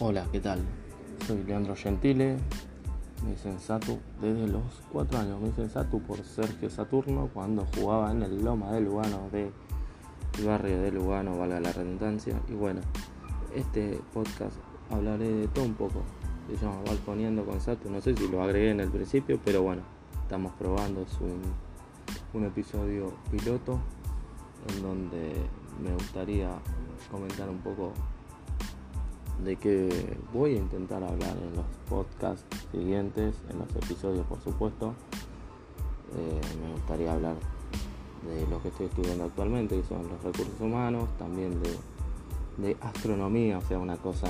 [0.00, 0.60] Hola, ¿qué tal?
[1.26, 2.36] Soy Leandro Gentile,
[3.24, 4.62] me dicen Satu desde los
[4.92, 5.40] 4 años.
[5.40, 9.50] Me dicen Satu por Sergio Saturno cuando jugaba en el Loma de Lugano, de
[10.46, 12.40] barrio de Lugano, valga la redundancia.
[12.48, 12.80] Y bueno,
[13.56, 14.54] este podcast
[14.88, 16.04] hablaré de todo un poco.
[16.46, 17.90] Se llama Balconeando con Satu.
[17.90, 19.82] No sé si lo agregué en el principio, pero bueno,
[20.22, 21.02] estamos probando.
[21.02, 21.42] Es un,
[22.34, 23.80] un episodio piloto
[24.68, 25.32] en donde
[25.82, 26.50] me gustaría
[27.10, 27.92] comentar un poco
[29.44, 34.94] de que voy a intentar hablar en los podcasts siguientes, en los episodios por supuesto.
[36.16, 37.34] Eh, me gustaría hablar
[38.26, 43.62] de lo que estoy estudiando actualmente, que son los recursos humanos, también de, astronomía, o
[43.62, 44.26] sea, una cosa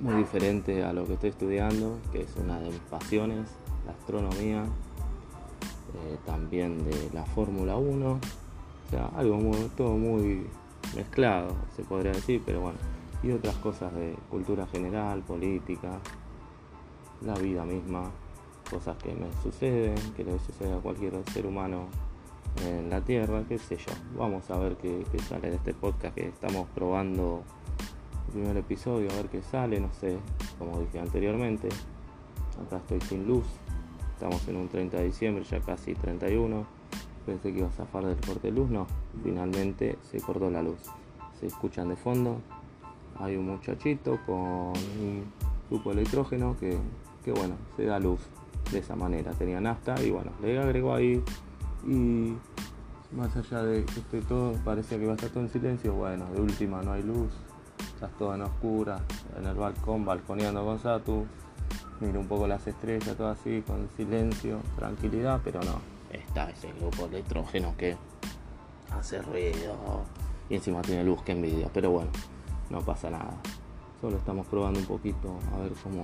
[0.00, 3.48] muy diferente a lo que estoy estudiando, que es una de mis pasiones,
[3.84, 8.18] la astronomía, eh, también de la Fórmula 1, o
[8.90, 9.40] sea, algo
[9.76, 10.46] todo muy
[10.94, 16.00] mezclado, se podría decir, pero bueno y otras cosas de cultura general, política,
[17.20, 18.10] la vida misma,
[18.68, 21.86] cosas que me suceden, que le sucede a cualquier ser humano
[22.66, 23.92] en la Tierra, qué sé yo.
[24.16, 27.42] Vamos a ver qué, sale de este podcast que estamos probando
[28.26, 30.18] el primer episodio, a ver qué sale, no sé,
[30.58, 31.68] como dije anteriormente.
[32.66, 33.44] Acá estoy sin luz,
[34.14, 36.66] estamos en un 30 de diciembre, ya casi 31.
[37.24, 38.88] Pensé que iba a zafar del corte de luz, no,
[39.22, 40.80] finalmente se cortó la luz.
[41.38, 42.40] Se escuchan de fondo
[43.18, 45.24] hay un muchachito con un
[45.70, 46.78] grupo de electrógeno que,
[47.32, 48.20] bueno, se da luz
[48.70, 49.32] de esa manera.
[49.32, 51.22] Tenía nafta y bueno, le agregó ahí
[51.86, 52.34] y
[53.14, 56.26] más allá de que esté todo, parecía que iba a estar todo en silencio, bueno,
[56.32, 57.30] de última no hay luz,
[57.94, 59.00] estás todo en oscura,
[59.38, 61.26] en el balcón, balconeando con Satu,
[62.00, 67.02] miro un poco las estrellas, todo así, con silencio, tranquilidad, pero no, está ese grupo
[67.08, 67.96] de electrógeno que
[68.90, 70.04] hace ruido
[70.48, 72.10] y encima tiene luz, que envidia, pero bueno
[72.72, 73.34] no pasa nada.
[74.00, 76.02] Solo estamos probando un poquito a ver cómo,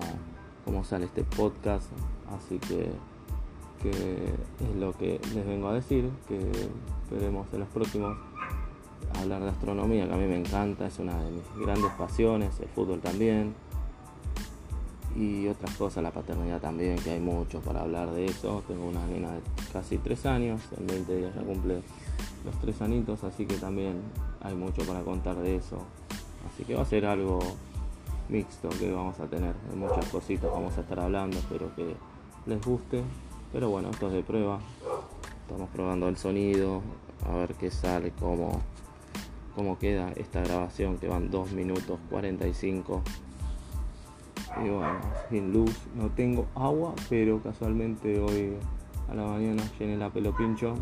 [0.64, 1.86] cómo sale este podcast.
[2.36, 2.90] Así que,
[3.84, 6.38] es lo que les vengo a decir, que
[7.04, 8.16] esperemos en los próximos
[9.18, 12.68] hablar de astronomía, que a mí me encanta, es una de mis grandes pasiones, el
[12.68, 13.54] fútbol también.
[15.16, 18.62] Y otras cosas, la paternidad también, que hay mucho para hablar de eso.
[18.68, 19.40] Tengo una nena de
[19.72, 21.82] casi tres años, en 20 días ya cumple
[22.44, 24.02] los tres anitos, así que también
[24.42, 25.78] hay mucho para contar de eso.
[26.52, 27.38] Así que va a ser algo
[28.28, 29.54] mixto que vamos a tener.
[29.74, 31.94] muchas cositas vamos a estar hablando, espero que
[32.46, 33.02] les guste.
[33.52, 34.58] Pero bueno, esto es de prueba.
[35.42, 36.82] Estamos probando el sonido,
[37.26, 38.60] a ver qué sale, cómo,
[39.54, 43.02] cómo queda esta grabación que van 2 minutos 45.
[44.64, 44.98] Y bueno,
[45.30, 48.54] sin luz, no tengo agua, pero casualmente hoy
[49.08, 50.74] a la mañana llené la pelo pincho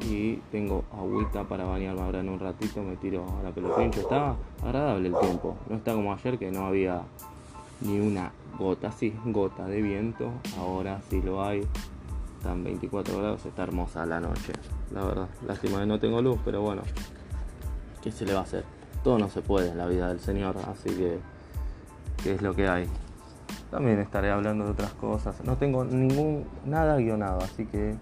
[0.00, 4.00] y tengo agüita para bañarme ahora en un ratito, me tiro a la pelopincho.
[4.00, 7.02] Está agradable el tiempo, no está como ayer que no había
[7.80, 11.66] ni una gota, sí, gota de viento, ahora sí lo hay.
[12.38, 14.52] Están 24 grados, está hermosa la noche,
[14.92, 15.28] la verdad.
[15.46, 16.82] Lástima que no tengo luz, pero bueno,
[18.02, 18.64] ¿qué se le va a hacer?
[19.04, 21.18] Todo no se puede en la vida del Señor, así que,
[22.22, 22.86] ¿qué es lo que hay?
[23.70, 25.44] También estaré hablando de otras cosas.
[25.44, 27.94] No tengo ningún nada guionado, así que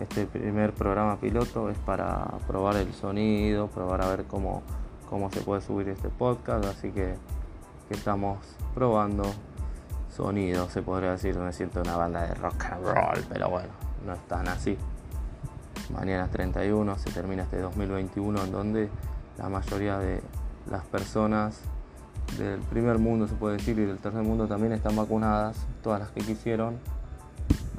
[0.00, 4.62] este primer programa piloto es para probar el sonido, probar a ver cómo,
[5.08, 7.14] cómo se puede subir este podcast, así que,
[7.90, 8.38] estamos
[8.72, 9.24] probando
[10.14, 13.68] sonido, se podría decir, me siento una banda de rock and roll, pero bueno,
[14.06, 14.78] no es tan así.
[15.92, 18.88] Mañana 31 se termina este 2021 en donde
[19.38, 20.22] la mayoría de
[20.70, 21.62] las personas
[22.38, 26.10] del primer mundo se puede decir y del tercer mundo también están vacunadas, todas las
[26.10, 26.78] que quisieron.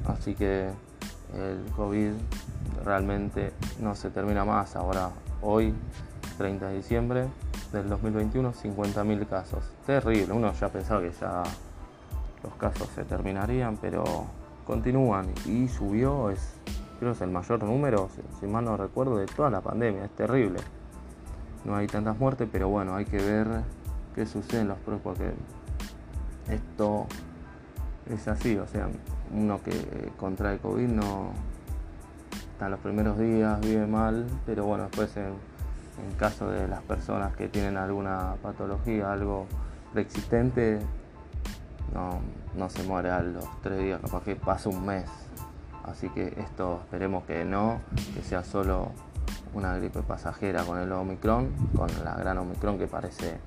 [0.05, 0.71] Así que
[1.35, 2.11] el COVID
[2.83, 4.75] realmente no se termina más.
[4.75, 5.09] Ahora,
[5.41, 5.73] hoy,
[6.37, 7.27] 30 de diciembre
[7.71, 9.63] del 2021, 50.000 casos.
[9.85, 11.43] Terrible, uno ya pensaba que ya
[12.43, 14.03] los casos se terminarían, pero
[14.65, 16.53] continúan y subió, es,
[16.99, 20.05] creo es el mayor número, si, mal no recuerdo, de toda la pandemia.
[20.05, 20.59] Es terrible.
[21.63, 23.47] No hay tantas muertes, pero bueno, hay que ver
[24.15, 25.31] qué sucede en los próximos, porque
[26.51, 27.07] esto
[28.13, 28.89] es así, o sea,
[29.33, 31.31] uno que contrae COVID no
[32.51, 35.33] está los primeros días, vive mal, pero bueno, después en,
[36.17, 39.47] caso de las personas que tienen alguna patología, algo
[39.93, 40.79] preexistente,
[41.93, 45.05] no, se muere a los tres días, capaz que pasa un mes.
[45.83, 47.81] Así que esto esperemos que no,
[48.13, 48.91] que sea solo
[49.53, 53.37] una gripe pasajera con el Omicron, con la gran Omicron que parece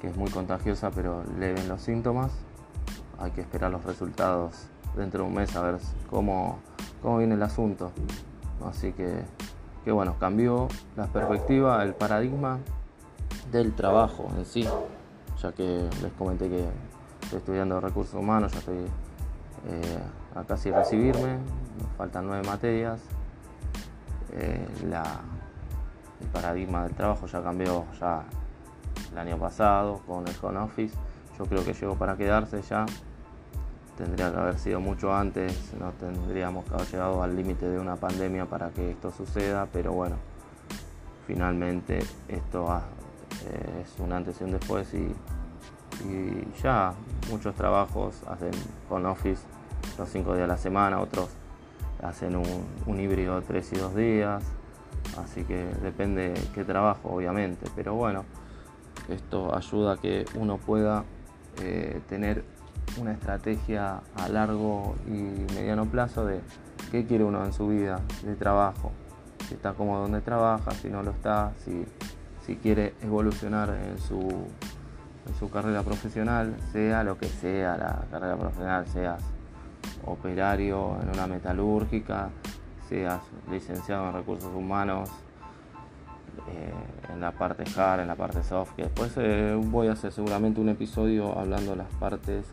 [0.00, 2.32] que es muy contagiosa, pero le ven los síntomas.
[3.18, 4.66] Hay que esperar los resultados
[4.96, 5.78] dentro de un mes a ver
[6.10, 6.58] cómo,
[7.02, 7.92] cómo viene el asunto.
[8.66, 9.22] Así que,
[9.84, 12.58] que bueno, cambió la perspectiva, el paradigma
[13.50, 14.68] del trabajo en sí.
[15.40, 16.68] ya que les comenté que
[17.22, 18.86] estoy estudiando recursos humanos, ya estoy
[19.68, 19.98] eh,
[20.34, 23.00] a casi recibirme, me faltan nueve materias.
[24.32, 28.24] Eh, el paradigma del trabajo ya cambió ya
[29.12, 30.96] el año pasado con el home office.
[31.38, 32.86] Yo creo que llegó para quedarse ya.
[33.98, 37.96] Tendría que haber sido mucho antes, no tendríamos que haber llegado al límite de una
[37.96, 40.14] pandemia para que esto suceda, pero bueno,
[41.26, 41.98] finalmente
[42.28, 42.80] esto
[43.44, 45.12] eh, es un antes y un después y,
[46.62, 46.94] ya
[47.28, 48.52] muchos trabajos hacen
[48.88, 49.42] con office
[49.98, 51.30] los cinco días a la semana, otros
[52.00, 54.44] hacen un, un híbrido tres y dos días,
[55.20, 58.24] así que depende qué trabajo obviamente, pero bueno,
[59.08, 61.02] esto ayuda a que uno pueda
[61.60, 62.44] eh, tener
[62.96, 66.40] una estrategia a largo y mediano plazo de
[66.90, 68.92] qué quiere uno en su vida de trabajo,
[69.46, 71.84] si está cómodo donde trabaja, si no lo está, si,
[72.62, 78.86] quiere evolucionar en su, en su carrera profesional, sea lo que sea la carrera profesional,
[78.86, 79.22] seas
[80.06, 82.30] operario en una metalúrgica,
[82.88, 83.20] seas
[83.50, 85.10] licenciado en recursos humanos,
[86.48, 86.72] eh,
[87.12, 90.60] en la parte hard, en la parte soft, que después eh, voy a hacer seguramente
[90.60, 92.46] un episodio hablando de las partes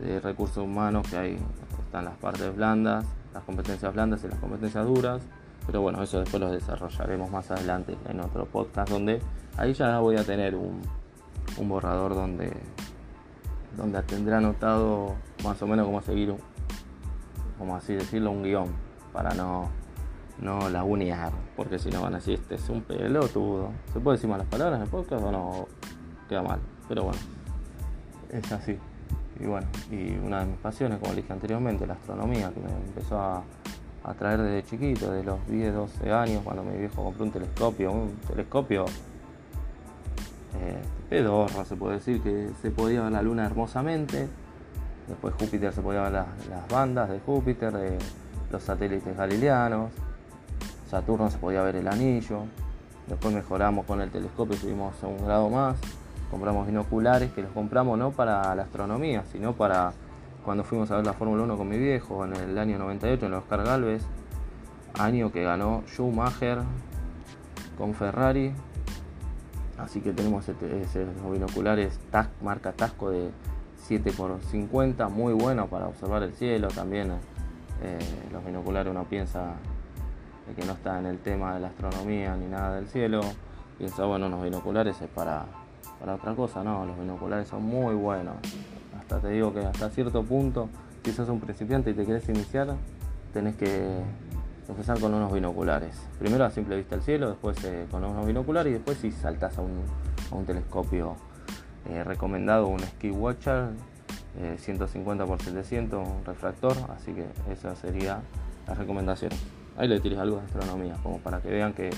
[0.00, 1.38] de recursos humanos, que hay,
[1.78, 5.22] están las partes blandas, las competencias blandas y las competencias duras,
[5.66, 9.20] pero bueno, eso después lo desarrollaremos más adelante en otro podcast, donde
[9.56, 10.82] ahí ya voy a tener un,
[11.56, 12.52] un borrador donde,
[13.76, 16.34] donde tendré anotado más o menos cómo seguir,
[17.58, 18.68] como así decirlo, un guion,
[19.12, 19.70] para no
[20.38, 23.70] no la unear, porque si no van a decir, este es un pelotudo.
[23.92, 25.68] ¿Se puede decir malas palabras en el podcast o no?
[26.28, 27.18] Queda mal, pero bueno,
[28.30, 28.78] es así.
[29.40, 33.18] Y bueno, y una de mis pasiones, como dije anteriormente, la astronomía, que me empezó
[33.18, 33.42] a
[34.04, 38.16] atraer desde chiquito, de los 10, 12 años, cuando mi viejo compró un telescopio, un
[38.28, 38.84] telescopio
[40.60, 44.28] eh, pedorro, se puede decir, que se podía ver la luna hermosamente.
[45.08, 47.98] Después Júpiter se podía ver las, las bandas de Júpiter, de
[48.50, 49.90] los satélites galileanos.
[50.88, 52.42] Saturno se podía ver el anillo.
[53.08, 55.76] Después mejoramos con el telescopio, subimos a un grado más.
[56.34, 59.92] Compramos binoculares que los compramos no para la astronomía, sino para
[60.44, 63.34] cuando fuimos a ver la Fórmula 1 con mi viejo en el año 98 en
[63.34, 64.02] Oscar Galvez.
[64.98, 66.58] Año que ganó Schumacher
[67.78, 68.52] con Ferrari.
[69.78, 72.00] Así que tenemos esos binoculares
[72.42, 73.30] marca Tasco de
[73.88, 77.12] 7x50, muy bueno para observar el cielo también.
[77.80, 77.98] Eh,
[78.32, 79.52] los binoculares uno piensa
[80.56, 83.20] que no está en el tema de la astronomía ni nada del cielo,
[83.78, 85.46] piensa, bueno, unos binoculares es para,
[86.04, 88.34] para otra cosa, no, los binoculares son muy buenos.
[88.98, 90.68] Hasta te digo que hasta cierto punto,
[91.02, 92.74] si sos un principiante y te querés iniciar,
[93.32, 94.02] tenés que
[94.68, 95.96] empezar con unos binoculares.
[96.18, 99.56] Primero a simple vista el cielo, después eh, con unos binoculares y después si saltás
[99.56, 99.80] a un,
[100.30, 101.16] a un telescopio
[101.88, 103.70] eh, recomendado, un Ski Watcher
[104.58, 108.20] 150 x 700, un refractor, así que esa sería
[108.66, 109.30] la recomendación
[109.76, 111.90] ahí le tires algo de astronomía, como para que vean que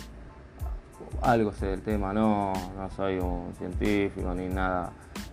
[1.22, 4.92] algo sé del tema, no, no soy un científico ni nada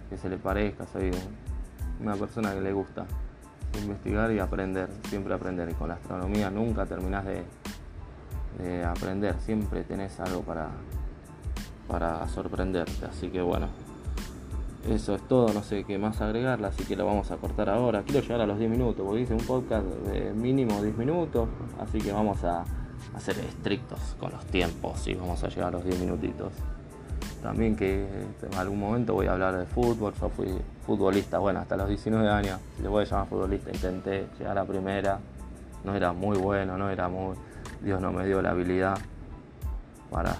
[0.09, 1.11] que se le parezca, soy
[1.99, 3.05] una persona que le gusta
[3.81, 5.69] investigar y aprender, siempre aprender.
[5.69, 7.43] Y con la astronomía nunca terminás de,
[8.59, 10.69] de aprender, siempre tenés algo para,
[11.87, 13.05] para sorprenderte.
[13.05, 13.67] Así que bueno,
[14.89, 18.03] eso es todo, no sé qué más agregarla, así que lo vamos a cortar ahora.
[18.03, 21.47] Quiero llegar a los 10 minutos, porque hice un podcast de mínimo 10 minutos,
[21.79, 22.65] así que vamos a,
[23.19, 26.51] ser estrictos con los tiempos y vamos a llegar a los 10 minutitos.
[27.41, 28.05] También que
[28.41, 30.47] en algún momento voy a hablar de fútbol, yo fui
[30.85, 35.19] futbolista, bueno, hasta los 19 años, le voy a llamar futbolista, intenté llegar a primera,
[35.83, 37.35] no era muy bueno, no era muy,
[37.81, 38.97] Dios no me dio la habilidad
[40.09, 40.35] para,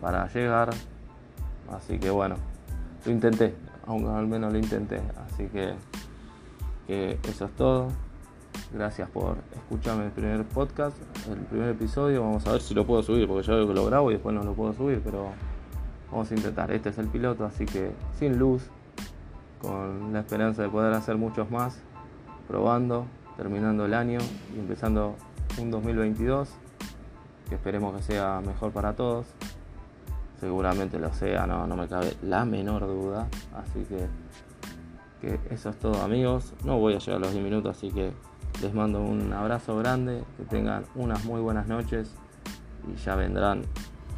[0.00, 0.70] para llegar,
[1.70, 2.36] así que bueno,
[3.04, 3.54] lo intenté,
[3.86, 5.00] aunque al menos lo intenté.
[5.26, 5.74] Así que,
[7.28, 7.88] eso es todo.
[8.72, 10.96] Gracias por escucharme el primer podcast,
[11.28, 12.22] el primer episodio.
[12.22, 14.34] Vamos a ver si lo puedo subir, porque ya veo que lo grabo y después
[14.34, 15.30] no lo puedo subir, pero
[16.10, 16.70] vamos a intentar.
[16.70, 18.64] Este es el piloto, así que sin luz,
[19.60, 21.78] con la esperanza de poder hacer muchos más,
[22.46, 23.06] probando,
[23.36, 24.18] terminando el año
[24.54, 25.16] y empezando
[25.58, 26.50] un 2022
[27.48, 29.26] que esperemos que sea mejor para todos
[30.40, 33.28] seguramente lo sea, no, no me cabe la menor duda.
[33.54, 34.06] Así que,
[35.20, 36.54] que eso es todo amigos.
[36.64, 38.12] No voy a llegar a los 10 minutos, así que
[38.62, 42.14] les mando un abrazo grande, que tengan unas muy buenas noches
[42.92, 43.62] y ya vendrán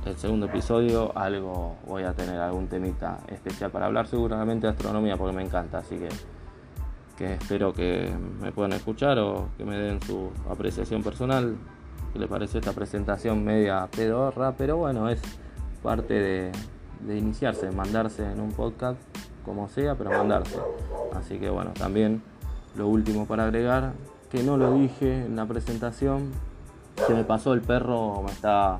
[0.06, 1.16] el segundo episodio.
[1.16, 5.78] Algo voy a tener algún temita especial para hablar seguramente de astronomía porque me encanta,
[5.78, 11.56] así que, espero que me puedan escuchar o que me den su apreciación personal.
[12.12, 14.54] ¿Qué les parece esta presentación media pedorra?
[14.56, 15.20] Pero bueno, es
[15.82, 16.52] parte de,
[17.16, 18.98] iniciarse, de mandarse en un podcast
[19.44, 20.58] como sea, pero mandarse.
[21.14, 22.22] Así que bueno, también
[22.74, 23.92] lo último para agregar,
[24.30, 26.30] que no lo dije en la presentación,
[27.06, 28.78] se me pasó el perro, me está,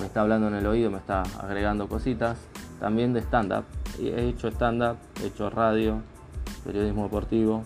[0.00, 2.36] me está hablando en el oído, me está agregando cositas,
[2.80, 3.64] también de stand-up.
[4.00, 6.02] He hecho stand-up, he hecho radio,
[6.64, 7.64] periodismo deportivo,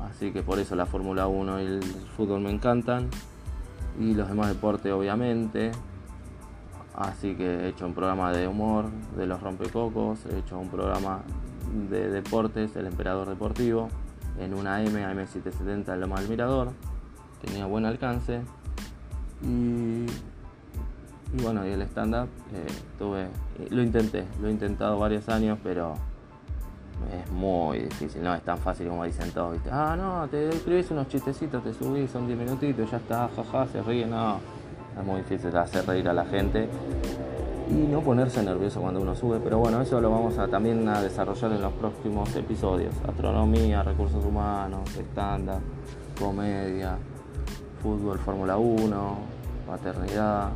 [0.00, 1.82] así que por eso la Fórmula 1 y el
[2.16, 3.08] fútbol me encantan,
[3.98, 5.70] y los demás deportes obviamente.
[6.94, 11.20] Así que he hecho un programa de humor de los rompecocos, he hecho un programa
[11.88, 13.88] de deportes, el emperador deportivo,
[14.38, 16.72] en una M, AM770 en Loma del Mirador,
[17.44, 18.42] tenía buen alcance.
[19.42, 20.06] Y,
[21.42, 22.66] bueno, y el stand-up eh,
[22.98, 23.28] tuve,
[23.70, 25.94] lo intenté, lo he intentado varios años, pero
[27.12, 29.58] es muy difícil, no es tan fácil como dicen todos.
[29.70, 33.82] Ah, no, te escribís unos chistecitos, te subís, son 10 minutitos, ya está, jaja, se
[33.82, 34.38] ríe, no.
[34.98, 36.68] Es muy difícil hacer reír a la gente
[37.70, 41.00] y no ponerse nervioso cuando uno sube, pero bueno, eso lo vamos a también a
[41.00, 42.94] desarrollar en los próximos episodios.
[43.06, 45.60] Astronomía, recursos humanos, estándar,
[46.18, 46.98] comedia,
[47.80, 49.18] fútbol, Fórmula 1,
[49.66, 50.50] paternidad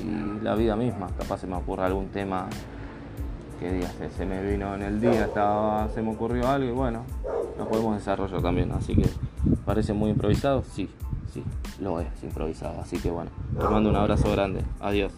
[0.00, 1.08] y la vida misma.
[1.18, 2.48] Capaz se me ocurre algún tema
[3.58, 7.02] que día se, me vino en el día, estaba, se me ocurrió algo y bueno,
[7.58, 8.70] lo podemos desarrollar también.
[8.72, 9.08] Así que
[9.64, 10.88] parece muy improvisado, sí,
[11.32, 11.42] sí,
[11.80, 12.80] lo es improvisado.
[12.80, 14.62] Así que bueno, te mando un abrazo grande.
[14.80, 15.12] Adiós.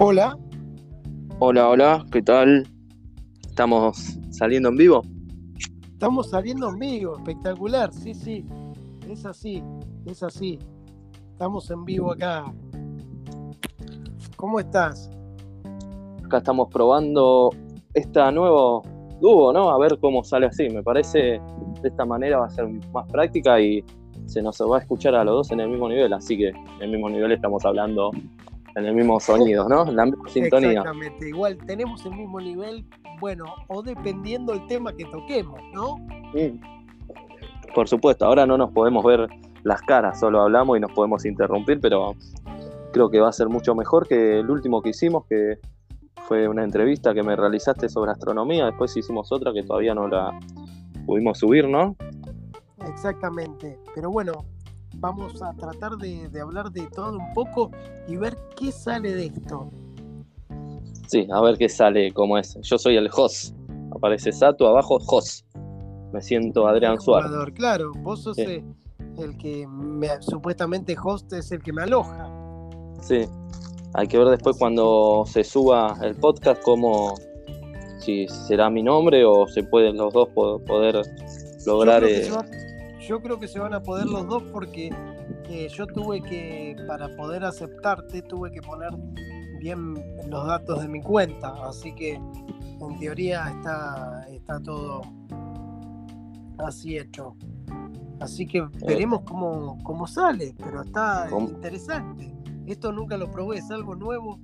[0.00, 0.38] Hola.
[1.40, 2.68] Hola, hola, ¿qué tal?
[3.48, 5.02] ¿Estamos saliendo en vivo?
[5.92, 8.46] Estamos saliendo en vivo, espectacular, sí, sí.
[9.10, 9.60] Es así,
[10.06, 10.56] es así.
[11.32, 12.44] Estamos en vivo acá.
[14.36, 15.10] ¿Cómo estás?
[16.24, 17.50] Acá estamos probando
[17.92, 18.84] esta nuevo
[19.20, 19.68] dúo, ¿no?
[19.68, 20.68] A ver cómo sale así.
[20.68, 21.40] Me parece
[21.82, 23.84] de esta manera va a ser más práctica y
[24.26, 26.12] se nos va a escuchar a los dos en el mismo nivel.
[26.12, 28.12] Así que en el mismo nivel estamos hablando
[28.76, 29.84] en el mismo sonido, ¿no?
[29.90, 30.70] La misma sintonía.
[30.70, 32.84] Exactamente, igual tenemos el mismo nivel,
[33.20, 35.96] bueno, o dependiendo el tema que toquemos, ¿no?
[37.74, 39.28] Por supuesto, ahora no nos podemos ver
[39.64, 42.14] las caras, solo hablamos y nos podemos interrumpir, pero
[42.92, 45.58] creo que va a ser mucho mejor que el último que hicimos, que
[46.26, 50.38] fue una entrevista que me realizaste sobre astronomía, después hicimos otra que todavía no la
[51.06, 51.96] pudimos subir, ¿no?
[52.86, 54.44] Exactamente, pero bueno,
[55.00, 57.70] vamos a tratar de, hablar de todo un poco
[58.06, 59.70] y ver qué sale de esto.
[61.06, 62.58] Sí, a ver qué sale, cómo es.
[62.62, 63.54] Yo soy el host.
[63.94, 65.46] Aparece Sato, abajo host.
[66.12, 67.30] Me siento Adrián Suárez.
[67.54, 68.64] Claro, vos sos el,
[69.38, 69.66] que
[70.20, 72.30] supuestamente host es el que me aloja.
[73.00, 73.26] Sí,
[73.94, 77.14] hay que ver después cuando se suba el podcast cómo
[78.00, 81.02] si será mi nombre o se pueden los dos poder
[81.66, 82.77] lograr yo creo que
[83.48, 84.90] se van a poder los dos porque
[85.48, 88.90] eh, yo tuve que, para poder aceptarte, tuve que poner
[89.58, 89.94] bien
[90.28, 91.54] los datos de mi cuenta.
[91.66, 95.00] Así que en teoría está, está todo
[96.58, 97.34] así hecho.
[98.20, 98.68] Así que eh.
[98.86, 102.30] veremos cómo, cómo sale, pero está interesante.
[102.66, 104.38] Esto nunca lo probé, es algo nuevo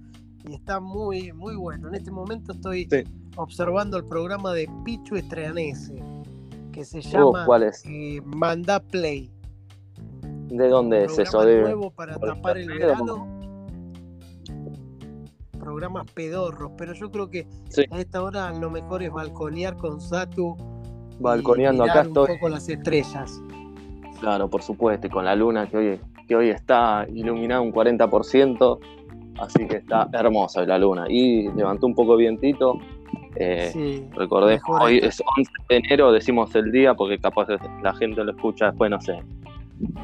[0.48, 1.88] y está muy, muy bueno.
[1.88, 2.88] En este momento estoy
[3.36, 6.13] observando el programa de Pichu Estreanese
[6.74, 7.46] que se uh, llama
[7.84, 9.30] eh, Manda Play.
[10.48, 11.44] ¿De dónde es eso?
[11.44, 11.62] De...
[11.62, 13.28] nuevo para tapar el verano.
[15.58, 17.46] Programas pedorros, pero yo creo que
[17.90, 20.56] a esta hora lo mejor es balconear con Satu.
[21.20, 22.32] Balconeando acá estoy.
[22.32, 23.40] Un poco las estrellas.
[24.20, 28.78] Claro, por supuesto, y con la luna que hoy, que hoy está iluminada un 40%,
[29.38, 31.06] así que está hermosa la luna.
[31.08, 32.78] Y levantó un poco vientito,
[33.36, 37.48] eh, recordé, hoy es 11 de enero, decimos el día porque capaz
[37.82, 39.18] la gente lo escucha después, no sé,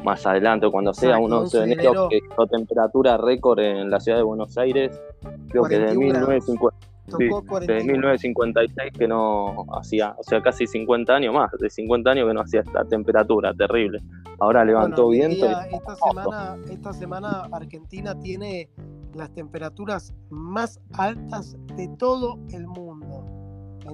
[0.03, 3.99] más adelante o cuando sea, un 11 de enero, que hizo temperatura récord en la
[3.99, 4.99] ciudad de Buenos Aires,
[5.49, 5.95] creo que de
[7.83, 12.41] 1956 que no hacía, o sea, casi 50 años más, de 50 años que no
[12.41, 13.99] hacía esta temperatura terrible.
[14.39, 15.45] Ahora levantó viento.
[15.45, 18.69] esta, semana, esta semana Argentina tiene
[19.13, 23.25] las temperaturas más altas de todo el mundo.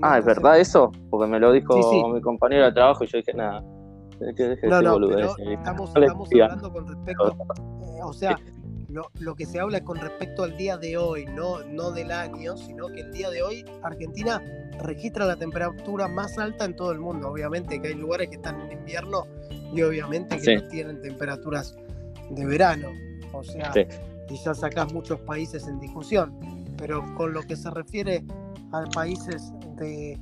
[0.02, 0.92] Ah, ¿es verdad eso?
[1.10, 1.76] Porque me lo dijo
[2.14, 3.64] mi compañero de trabajo y yo dije, nada.
[4.36, 8.36] Que no, no, pero estamos, estamos hablando con respecto, eh, o sea,
[8.90, 12.12] lo, lo, que se habla es con respecto al día de hoy, no, no del
[12.12, 14.42] año, sino que el día de hoy Argentina
[14.82, 17.30] registra la temperatura más alta en todo el mundo.
[17.30, 19.28] Obviamente que hay lugares que están en invierno
[19.74, 21.76] y obviamente que no tienen temperaturas
[22.32, 22.90] de verano.
[23.34, 23.72] O sea,
[24.36, 26.38] ya sacás muchos países en discusión.
[26.78, 28.24] Pero con lo que se refiere
[28.72, 30.20] a países de,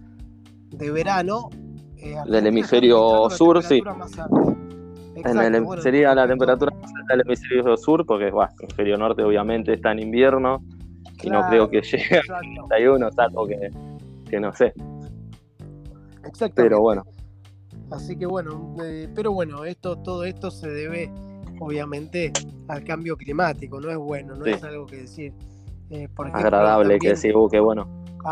[0.91, 1.49] verano,
[1.97, 3.81] eh, del hemisferio sur, sí.
[5.15, 8.63] En Exacto, el- bueno, sería la temperatura más alta del hemisferio sur, porque bueno, el
[8.65, 10.61] hemisferio norte obviamente está en invierno
[11.23, 13.69] y no creo que llegue a exacto, 31, salvo que,
[14.29, 14.73] que no sé.
[16.25, 16.53] exactamente.
[16.55, 17.03] Pero bueno,
[17.91, 21.11] Así que bueno, eh, pero bueno, esto, todo esto se debe
[21.59, 22.31] obviamente
[22.67, 24.51] al cambio climático, no es bueno, no Sí.
[24.51, 25.33] es algo que decir.
[25.91, 27.87] eh, por ejemplo, agradable que sí, uh, qué bueno.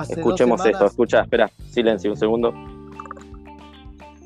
[0.10, 2.52] Escuchemos esto, semanas- escucha, espera, silencio un segundo.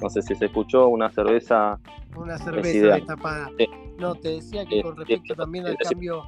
[0.02, 1.78] No sé si se escuchó una cerveza.
[2.16, 3.50] Una cerveza destapada.
[3.58, 3.66] Sí.
[4.00, 6.24] No, te decía que Sí, con respecto también al cambio,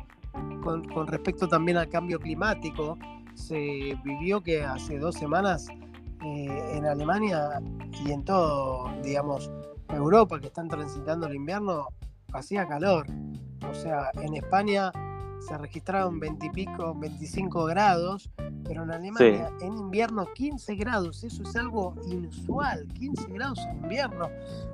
[0.63, 2.97] con, con respecto también al cambio climático,
[3.33, 5.67] se vivió que hace dos semanas
[6.25, 7.61] eh, en Alemania
[8.05, 9.49] y en todo, digamos,
[9.87, 11.87] Europa que están transitando el invierno,
[12.33, 13.05] hacía calor.
[13.69, 14.91] O sea, en España
[15.39, 18.29] se registraron 20 y pico, 25 grados,
[18.65, 24.29] pero en Alemania en invierno 15 grados, eso es algo inusual, 15 grados en invierno.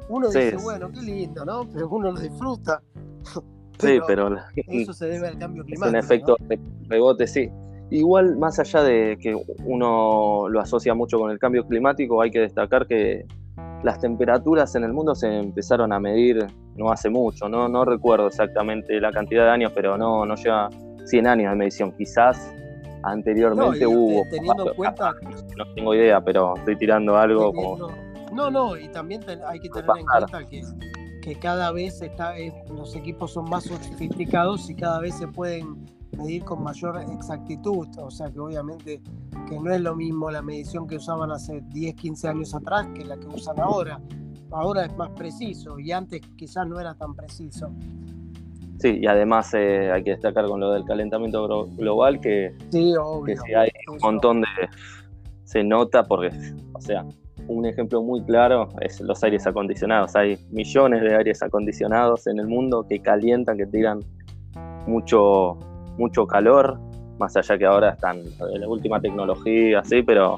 [0.09, 1.67] Uno Sí, dice, es- bueno, qué lindo, ¿no?
[1.69, 2.81] Pero uno lo disfruta.
[3.77, 5.89] Sí, pero eso se debe al cambio es climático.
[5.89, 6.57] un efecto de
[6.87, 7.49] rebote, sí.
[7.91, 9.35] Igual, más allá de que
[9.65, 13.25] uno lo asocia mucho con el cambio climático, hay que destacar que
[13.85, 18.27] las temperaturas en el mundo se empezaron a medir no hace mucho, no, no recuerdo
[18.27, 20.69] exactamente la cantidad de años, pero no, no lleva
[21.05, 21.91] 100 años de medición.
[21.95, 23.09] Quizás ¿no?
[23.09, 25.13] anteriormente Y hubo, teniendo en cuenta,
[25.55, 27.91] no tengo idea, pero estoy tirando algo como...
[28.33, 30.63] no, no, y también hay que tener en cuenta que,
[31.21, 35.85] que cada vez está, eh, los equipos son más sofisticados y cada vez se pueden
[36.15, 37.87] medir con mayor exactitud.
[37.99, 39.01] O sea que obviamente
[39.49, 43.05] que no es lo mismo la medición que usaban hace 10, 15 años atrás que
[43.05, 43.99] la que usan ahora.
[44.51, 47.69] Ahora es más preciso y antes quizás no era tan preciso.
[48.79, 52.91] Sí, y además eh, hay que destacar con lo del calentamiento glo- global que, Sí,
[52.93, 53.35] que obvio.
[53.45, 54.47] sí hay un montón de...
[55.45, 56.29] Se nota porque,
[56.73, 57.05] o sea,
[57.47, 60.15] un ejemplo muy claro es los aires acondicionados.
[60.15, 63.99] Hay millones de aires acondicionados en el mundo que calientan, que tiran
[64.87, 65.57] mucho,
[65.97, 66.79] mucho calor,
[67.19, 70.37] más allá que ahora están de la última tecnología, sí, pero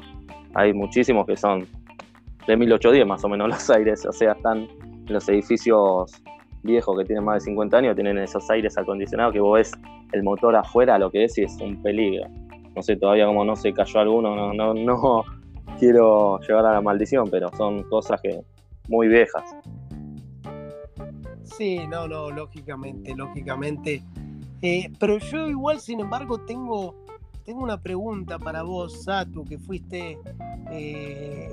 [0.54, 1.66] hay muchísimos que son
[2.46, 4.68] de 1810 más o menos los aires, o sea, están
[5.06, 6.12] en los edificios
[6.62, 9.72] viejos que tienen más de 50 años, tienen esos aires acondicionados que vos ves
[10.12, 12.26] el motor afuera, lo que es y es un peligro.
[12.74, 15.24] No sé todavía cómo no se cayó alguno, no, no, no
[15.78, 18.40] quiero llegar a la maldición, pero son cosas que
[18.88, 19.56] muy viejas.
[21.42, 24.02] Sí, no, no, lógicamente, lógicamente.
[24.62, 26.94] Eh, pero yo igual, sin embargo, tengo,
[27.44, 30.18] tengo una pregunta para vos, Satu, que fuiste
[30.70, 31.50] eh,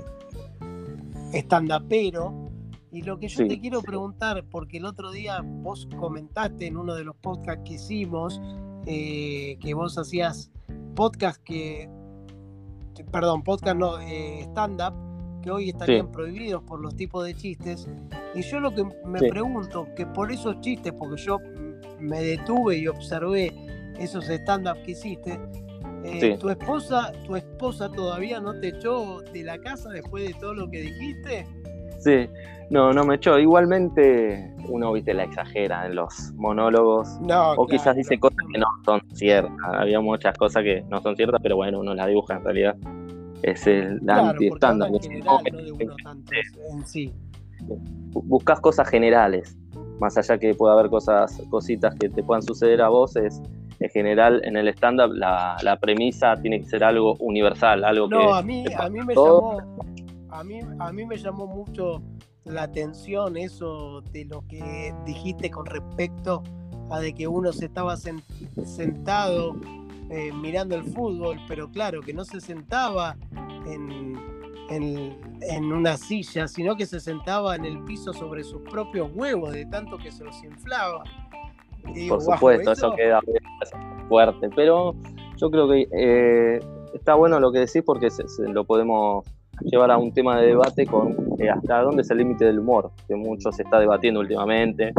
[1.32, 2.50] estandapero.
[2.92, 3.48] Y lo que yo Sí.
[3.48, 7.74] te quiero preguntar, porque el otro día vos comentaste en uno de los podcasts que
[7.74, 8.40] hicimos,
[8.86, 10.50] eh, que vos hacías
[10.94, 11.90] podcast que,
[13.10, 14.94] perdón, podcast no, eh, stand-up,
[15.42, 17.86] que hoy estarían prohibidos por los tipos de chistes.
[18.34, 19.28] Y yo lo que me Sí.
[19.28, 21.38] pregunto, que por esos chistes, porque yo
[22.00, 23.52] me detuve y observé
[23.98, 25.38] esos stand-up que hiciste,
[26.04, 26.36] eh, Sí.
[26.38, 30.70] ¿tu esposa tu esposa todavía no te echó de la casa después de todo lo
[30.70, 31.46] que dijiste?
[31.98, 32.28] Sí,
[32.70, 33.38] no, no me echó.
[33.38, 37.08] Igualmente uno, viste, la exagera en los monólogos.
[37.22, 39.52] No, O quizás dice cosas que no son ciertas.
[39.62, 42.76] Había muchas cosas que no son ciertas, pero bueno, uno las dibuja en realidad.
[43.42, 44.90] Es el Claro, anti-estándar.
[44.90, 47.12] no en sí.
[48.12, 49.56] Buscas cosas generales.
[50.00, 53.40] Más allá que pueda haber cosas, cositas que te puedan suceder a vos, es
[53.78, 58.18] en general en el stand-up la, la premisa tiene que ser algo universal, algo No,
[58.18, 59.58] que a mí, a mí me todo.
[59.58, 59.84] llamó,
[60.30, 62.02] a mí, a mí me llamó mucho
[62.44, 66.42] la atención eso de lo que dijiste con respecto
[66.90, 68.22] a de que uno se estaba sen-
[68.64, 69.56] sentado
[70.10, 73.16] eh, mirando el fútbol, pero claro, que no se sentaba
[73.66, 74.14] en,
[74.70, 79.52] en- en una silla, sino que se sentaba en el piso sobre sus propios huevos,
[79.52, 81.04] de tanto que se los inflaba.
[81.94, 83.20] Y Por "Guau, supuesto, eso queda
[84.08, 84.94] fuerte, pero
[85.36, 86.60] yo creo que eh,
[86.94, 89.24] está bueno lo que decís porque se- se lo podemos
[89.62, 92.90] llevar a un tema de debate con eh, hasta dónde es el límite del humor,
[93.06, 94.92] que mucho se está debatiendo últimamente.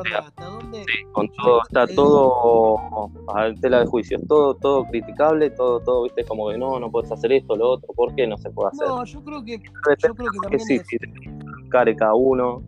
[0.00, 0.86] Últimamente, es o sea, verdad, ¿hasta dónde?
[1.12, 6.48] Con todo, está todo a tela de juicio, todo, todo criticable, todo, todo, viste, como
[6.50, 8.86] que no, no puedes hacer esto, lo otro, ¿por qué no se puede hacer?
[8.88, 9.58] No, yo creo que,
[10.02, 10.96] yo creo que sí, es- sí,
[11.70, 12.62] care cada uno,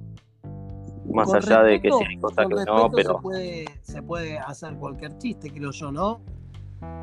[1.13, 4.39] más con allá de que sí hay cosas que no, pero se puede, se puede
[4.39, 6.21] hacer cualquier chiste, creo yo, ¿no?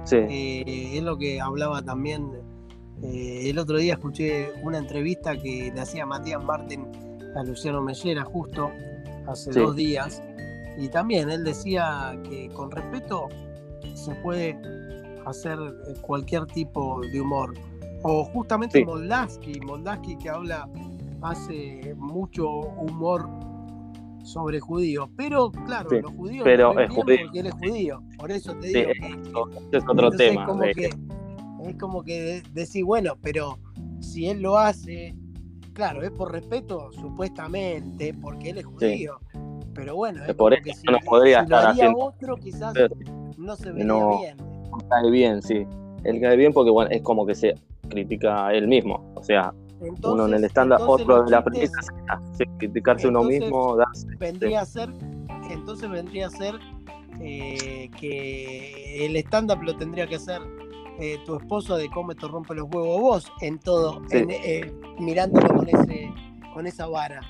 [0.06, 2.32] sí, Eh, es lo que hablaba también.
[3.02, 6.86] eh, el otro día escuché una entrevista que le hacía Matías Martín
[7.36, 8.72] a Luciano Mellera justo
[9.30, 9.60] hace Sí.
[9.60, 10.22] dos días.
[10.78, 13.28] Y también él decía que con respeto
[13.94, 14.58] se puede
[15.26, 17.54] hacer eh, cualquier tipo de humor.
[18.04, 20.70] O justamente Moldaski, Moldaski que habla,
[21.22, 23.30] hace mucho humor
[24.24, 25.10] sobre judíos.
[25.18, 27.18] Pero claro, los judíos pero es judío.
[27.24, 28.04] porque él es judío.
[28.18, 28.90] Por eso te digo
[29.72, 30.46] que, es otro tema.
[30.46, 30.90] Como, que,
[31.66, 33.58] es como que decir, bueno, pero
[34.00, 35.14] si él lo hace,
[35.80, 39.18] claro, es por respeto, supuestamente, porque él es judío.
[39.74, 42.74] Pero bueno, es por eso si, no podría si lo haría otro, quizás
[43.38, 44.38] no se vería bien.
[44.90, 45.66] Cae bien, sí.
[46.04, 47.56] Él cae bien porque bueno, es como que se
[47.88, 49.10] critica a él mismo.
[49.16, 49.54] O sea,
[50.04, 51.80] uno en el estándar, otro de la premisa,
[52.58, 53.78] criticarse uno mismo,
[54.18, 54.90] vendría a ser,
[55.50, 56.56] entonces vendría a ser
[57.22, 60.42] eh, que el stand-up lo tendría que hacer
[61.00, 65.70] eh, tu esposo de cómo te rompe los huevos vos en todo, eh, mirándolo con
[65.70, 66.12] ese
[66.54, 67.22] con esa vara.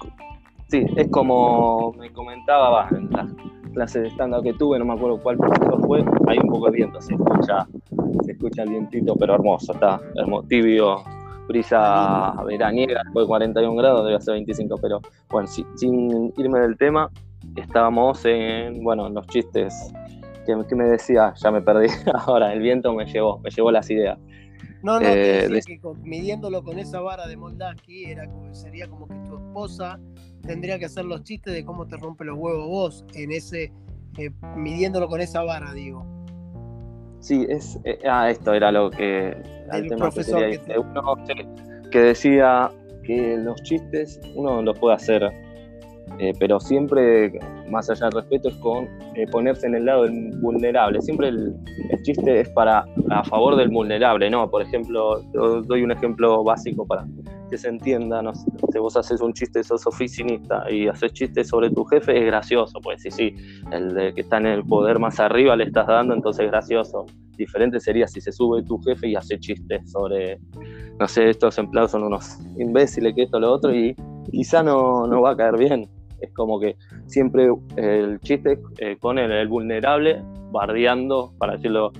[0.68, 3.28] Sí, es como me comentaba en la
[3.74, 6.78] clase de stand-up que tuve, no me acuerdo cuál profesor fue, hay un poco de
[6.78, 7.68] viento, se escucha,
[8.24, 11.04] se escucha el vientito, pero hermoso, está hermoso, tibio,
[11.48, 17.10] brisa veraniega, fue 41 grados, debe ser 25, pero bueno, sin irme del tema,
[17.56, 19.94] estábamos en, bueno, en los chistes
[20.68, 24.18] que, me decía, ya me perdí, ahora el viento me llevó, me llevó las ideas.
[24.82, 29.08] No, no, te eh, decía que midiéndolo con esa vara de Moldaski era, sería como
[29.08, 30.00] que tu esposa
[30.42, 33.74] tendría que hacer los chistes de cómo te rompe los huevos vos, en ese,
[34.18, 36.06] eh, midiéndolo con esa vara, digo.
[37.20, 39.36] Sí, es, eh, ah, esto era lo que,
[39.74, 41.48] el tema que,
[41.92, 42.72] que decía
[43.04, 45.30] que los chistes uno los puede hacer
[46.18, 50.32] eh, pero siempre, más allá del respeto, es con eh, ponerse en el lado del
[50.42, 51.02] vulnerable.
[51.02, 51.56] Siempre el,
[52.04, 54.50] chiste es para a favor del vulnerable, ¿no?
[54.50, 57.06] Por ejemplo, doy un ejemplo básico para
[57.50, 61.70] que se entienda, no si vos haces un chiste, sos oficinista y haces chistes sobre
[61.70, 63.36] tu jefe, es gracioso, pues sí, sí,
[63.72, 67.06] el de que está en el poder más arriba le estás dando, entonces es gracioso.
[67.38, 70.40] Diferente sería si se sube tu jefe y hace chistes sobre,
[71.00, 73.96] no sé, estos empleados son unos imbéciles, que esto, lo otro, y
[74.32, 75.90] quizá no, no va a caer bien
[76.22, 81.92] es como que siempre el chiste eh, con el, vulnerable bardeando, para decirlo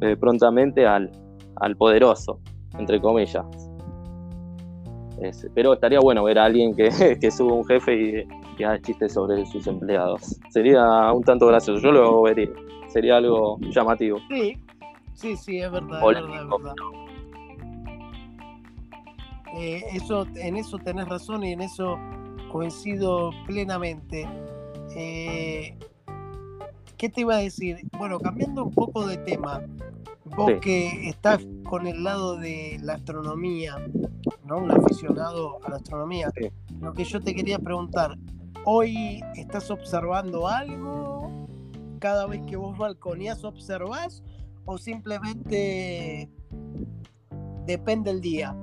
[0.00, 1.10] eh, prontamente, al,
[1.78, 2.40] poderoso,
[2.78, 3.44] entre comillas.
[5.54, 9.14] pero estaría bueno ver a alguien que, que suba un jefe y, que haga chistes
[9.14, 10.38] sobre sus empleados.
[10.50, 12.50] Sería un tanto gracioso, yo lo vería.
[12.88, 14.18] Sería algo llamativo.
[14.28, 14.58] Sí,
[15.14, 16.02] sí, sí, es verdad.
[19.54, 21.98] Eh, eso, en eso tenés razón y en eso
[22.52, 24.28] coincido plenamente.
[24.94, 25.74] Eh,
[26.98, 27.78] ¿Qué te iba a decir?
[27.98, 29.62] Bueno, cambiando un poco de tema,
[30.36, 33.76] vos que estás con el lado de la astronomía,
[34.44, 34.58] ¿no?
[34.58, 36.30] Un aficionado a la astronomía,
[36.80, 38.16] lo que yo te quería preguntar,
[38.64, 41.48] ¿hoy estás observando algo?
[41.98, 44.22] ¿Cada vez que vos balconías observás?
[44.64, 46.28] ¿O simplemente
[47.66, 48.54] depende el día?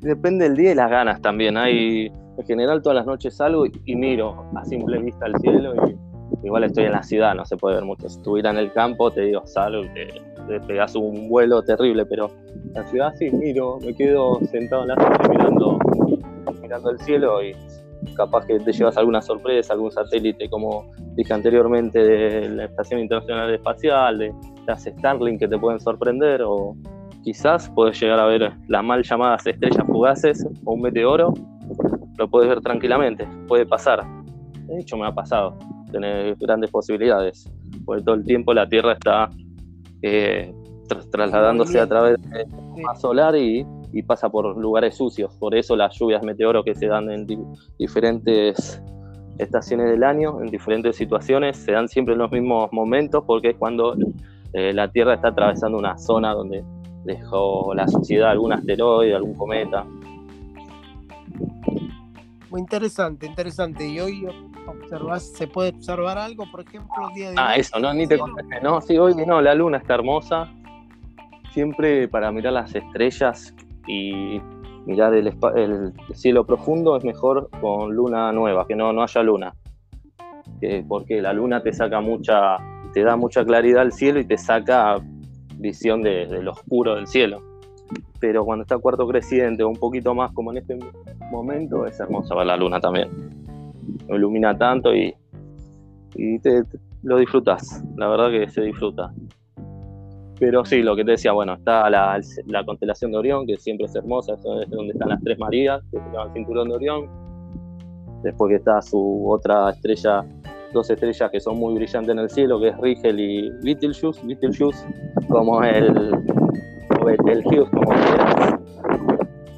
[0.00, 1.56] Depende el día y las ganas también.
[1.56, 6.46] Hay en general todas las noches salgo y, miro a simple vista el cielo y
[6.46, 8.08] igual estoy en la ciudad, no se puede ver mucho.
[8.08, 12.30] Si estuviera en el campo, te digo, salgo y te, pegas un vuelo terrible, pero
[12.54, 15.78] en la ciudad sí miro, me quedo sentado en la noche mirando,
[16.60, 17.54] mirando el cielo y
[18.14, 23.54] capaz que te llevas alguna sorpresa, algún satélite, como dije anteriormente, de la Estación Internacional
[23.54, 24.34] Espacial, de
[24.66, 26.76] las Starlink que te pueden sorprender, o
[27.22, 31.32] quizás puedes llegar a ver las mal llamadas estrellas fugaces o un meteoro
[32.18, 34.04] lo puedes ver tranquilamente, puede pasar.
[34.66, 35.56] De hecho, me ha pasado,
[35.90, 37.50] tener grandes posibilidades,
[37.84, 39.30] porque todo el tiempo la Tierra está
[40.02, 40.54] eh,
[41.10, 43.66] trasladándose a través del sistema solar y,
[44.06, 45.32] pasa por lugares sucios.
[45.38, 47.26] Por eso las lluvias meteoros que se dan en
[47.78, 48.82] diferentes
[49.38, 53.56] estaciones del año, en diferentes situaciones, se dan siempre en los mismos momentos, porque es
[53.56, 53.96] cuando
[54.52, 56.64] eh, la Tierra está atravesando una zona donde
[57.04, 59.86] dejó la suciedad algún asteroide, algún cometa.
[62.56, 63.86] Interesante, interesante.
[63.86, 64.26] Y hoy
[64.66, 68.18] observas, ¿se puede observar algo, por ejemplo, el día de Ah, eso, no, ni te
[68.18, 68.60] contesté.
[68.62, 70.52] No, sí, hoy no, la luna está hermosa.
[71.52, 73.54] Siempre para mirar las estrellas
[73.86, 74.40] y
[74.86, 79.54] mirar el, cielo profundo es mejor con luna nueva, que no, no haya luna.
[80.88, 82.56] porque la luna te saca mucha,
[82.92, 84.98] te da mucha claridad al cielo y te saca
[85.56, 87.54] visión de, de lo oscuro del cielo
[88.24, 90.78] pero cuando está cuarto creciente o un poquito más como en este
[91.34, 93.08] momento, es hermosa ver la luna también.
[94.08, 95.14] Lo ilumina tanto y,
[96.14, 96.62] y te,
[97.02, 99.12] lo disfrutas, la verdad que se disfruta.
[100.40, 102.20] Pero sí, lo que te decía, bueno, está la,
[102.64, 106.04] constelación de Orión, que siempre es hermosa, es donde están las tres Marías, que se
[106.06, 107.08] llama el cinturón de Orión.
[108.22, 110.24] Después que está su otra estrella,
[110.72, 114.20] dos estrellas que son muy brillantes en el cielo, que es Rigel y Betelgeuse.
[114.26, 114.84] Betelgeuse
[115.28, 116.12] como el,
[117.00, 118.60] o Betelgeuse, como quieras.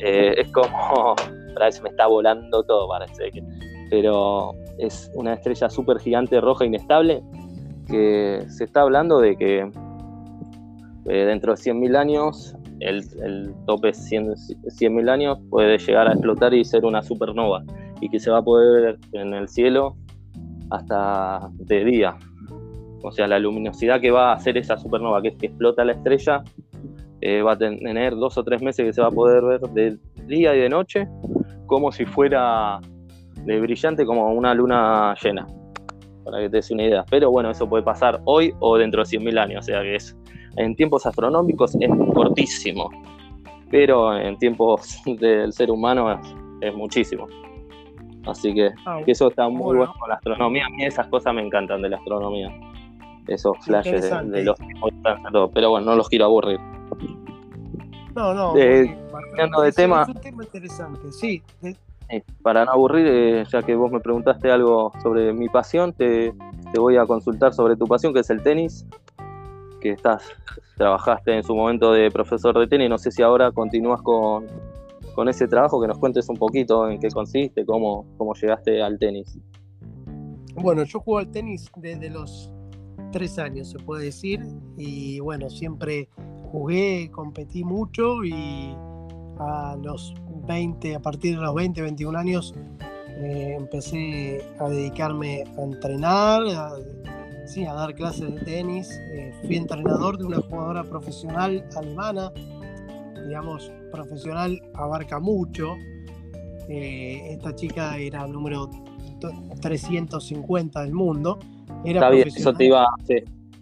[0.00, 1.14] Eh, es como,
[1.64, 3.42] a veces me está volando todo, parece que,
[3.90, 7.22] pero es una estrella súper gigante roja inestable
[7.88, 9.70] que se está hablando de que
[11.08, 16.64] eh, dentro de 100.000 años, el, el tope 100.000 años puede llegar a explotar y
[16.64, 17.62] ser una supernova
[18.00, 19.96] y que se va a poder ver en el cielo
[20.70, 22.16] hasta de día.
[23.02, 25.92] O sea, la luminosidad que va a hacer esa supernova, que es que explota la
[25.92, 26.42] estrella,
[27.20, 29.98] eh, va a tener dos o tres meses que se va a poder ver de
[30.26, 31.08] día y de noche,
[31.66, 32.80] como si fuera
[33.44, 35.46] de brillante como una luna llena,
[36.24, 37.04] para que te des una idea.
[37.10, 40.16] Pero bueno, eso puede pasar hoy o dentro de 100.000 años, o sea que es
[40.56, 42.90] en tiempos astronómicos es cortísimo,
[43.70, 46.20] pero en tiempos del ser humano
[46.60, 47.26] es muchísimo.
[48.26, 49.94] Así que, ah, eso está muy bueno.
[50.00, 50.66] con la astronomía.
[50.66, 52.50] A mí esas cosas me encantan de la astronomía.
[53.28, 54.58] Esos flashes de, los
[55.54, 56.58] Pero bueno, no los quiero aburrir.
[58.16, 58.56] No, no.
[58.56, 58.96] Eh,
[59.62, 60.02] de tema.
[60.02, 61.42] Es un tema interesante, sí.
[62.42, 66.32] para no aburrir, eh, ya que vos me preguntaste algo sobre mi pasión, te,
[66.72, 68.86] te voy a consultar sobre tu pasión, que es el tenis.
[69.80, 70.22] Que estás,
[70.76, 72.88] trabajaste en su momento de profesor de tenis.
[72.88, 74.46] No sé si ahora continúas con,
[75.14, 78.98] con ese trabajo, que nos cuentes un poquito en qué consiste, cómo, cómo llegaste al
[78.98, 79.38] tenis.
[80.54, 82.50] Bueno, yo juego al tenis desde los
[83.12, 84.40] tres años, se puede decir,
[84.76, 86.08] y bueno, siempre
[86.50, 88.74] jugué, competí mucho y
[89.38, 90.14] a los
[90.46, 92.54] 20, a partir de los 20, 21 años,
[93.18, 96.72] eh, empecé a dedicarme a entrenar, a,
[97.46, 98.90] sí, a dar clases de tenis.
[99.12, 102.32] Eh, fui entrenador de una jugadora profesional alemana,
[103.26, 105.76] digamos, profesional abarca mucho.
[106.68, 108.68] Eh, esta chica era número
[109.60, 111.38] 350 del mundo.
[111.84, 112.88] Era Está bien, eso te iba a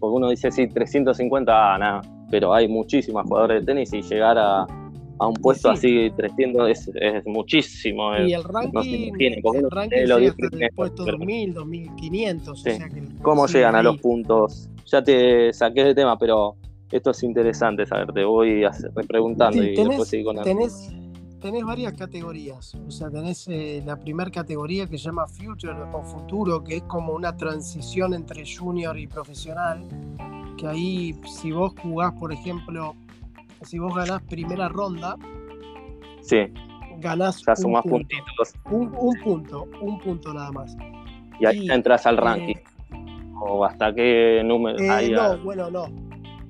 [0.00, 4.36] porque uno dice, sí, 350, ah, nada, pero hay muchísimas jugadores de tenis y llegar
[4.36, 4.66] a,
[5.18, 8.16] a un puesto así 300 es, es, muchísimo.
[8.18, 9.98] Y el ranking, tiene, el ranking
[10.60, 12.48] el puesto 2000, 2500.
[12.48, 14.68] O sea que ¿Cómo llegan a los puntos?
[14.86, 16.56] Ya te saqué de tema, pero
[16.90, 18.64] esto es interesante saber, te voy
[19.08, 20.92] preguntando y después seguir con tenés,
[21.40, 26.02] tenés varias categorías, o sea, tenés eh, la primera categoría que se llama Future o
[26.02, 29.84] Futuro, que es como una transición entre junior y profesional,
[30.56, 32.94] que ahí si vos jugás, por ejemplo,
[33.62, 35.16] si vos ganás primera ronda,
[36.20, 36.52] sí.
[36.98, 38.16] ganás un, punto,
[38.70, 40.76] un, punto, un punto nada más.
[41.40, 42.56] Y ahí entras al ranking.
[42.56, 42.64] Eh,
[43.40, 44.78] o hasta qué número.
[44.78, 45.86] Eh, no, bueno, no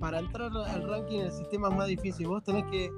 [0.04, 2.26] para entrar al ranking el sistema es más difícil.
[2.26, 2.90] Vos tenés que,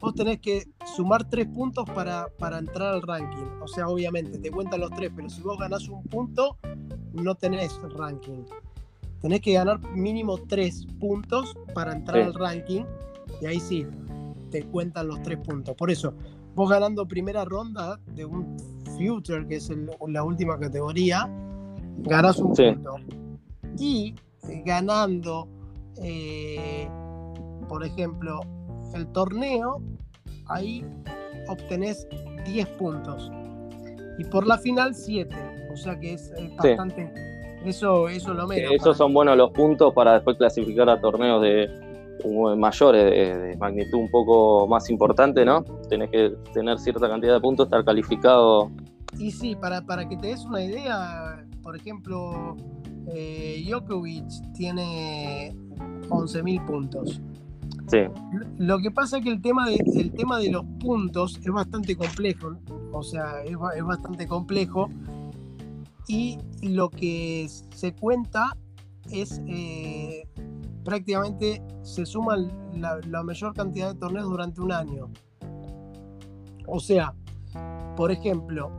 [0.00, 3.44] vos tenés que sumar tres puntos para, para entrar al ranking.
[3.60, 6.56] O sea, obviamente te cuentan los tres, pero si vos ganás un punto,
[7.12, 8.44] no tenés ranking.
[9.20, 12.84] Tenés que ganar mínimo tres puntos para entrar al ranking.
[13.40, 13.86] Y ahí sí,
[14.50, 15.74] te cuentan los tres puntos.
[15.76, 16.14] Por eso,
[16.54, 18.56] vos ganando primera ronda de un
[18.96, 19.70] Future, que es
[20.08, 21.30] la última categoría,
[21.98, 22.96] ganás un punto.
[23.78, 24.14] Y
[24.64, 25.48] ganando
[26.02, 26.88] eh,
[27.68, 28.40] por ejemplo,
[28.94, 29.82] el torneo,
[30.46, 30.84] ahí
[31.48, 32.08] obtenés
[32.46, 33.30] 10 puntos.
[34.18, 35.34] Y por la final 7.
[35.72, 37.12] O sea que es bastante...
[37.64, 38.72] Eso, eso lo menos.
[38.72, 41.68] esos son buenos los puntos para después clasificar a torneos de
[42.56, 45.62] mayores, de, magnitud un poco más importante, ¿no?
[45.88, 48.70] Tenés que tener cierta cantidad de puntos, estar calificado.
[49.18, 52.56] Y sí, para, para que te des una idea, por ejemplo,
[53.14, 55.54] eh, Djokovic tiene
[56.08, 57.20] 11.000 puntos.
[57.88, 57.98] Sí.
[58.58, 61.96] Lo que pasa es que el tema, de, el tema de los puntos es bastante
[61.96, 62.58] complejo,
[62.92, 64.90] o sea, es, bastante complejo
[66.06, 68.54] y lo que se cuenta
[69.10, 70.26] es eh,
[70.88, 75.10] prácticamente se suman la, mayor cantidad de torneos durante un año.
[76.66, 77.14] O sea,
[77.94, 78.70] por ejemplo,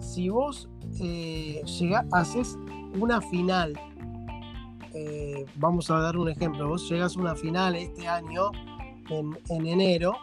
[0.00, 0.68] si vos
[1.00, 1.62] eh,
[2.10, 2.58] haces
[2.98, 3.74] una final
[4.92, 8.50] eh, vamos a dar un ejemplo, vos llegas a una final este año,
[9.08, 10.14] en, enero,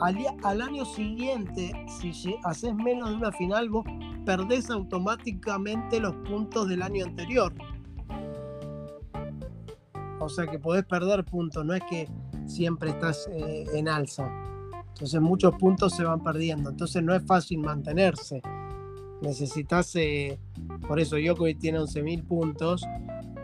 [0.00, 3.84] al, año siguiente, si haces menos de una final, vos
[4.26, 7.54] perdés automáticamente los puntos del año anterior.
[10.20, 12.08] O sea que podés perder puntos, no es que
[12.46, 14.30] siempre estás eh, en alza.
[14.88, 16.70] Entonces muchos puntos se van perdiendo.
[16.70, 18.40] Entonces no es fácil mantenerse.
[19.20, 20.38] Necesitas, eh,
[20.86, 22.84] por eso Djokovic tiene 11.000 puntos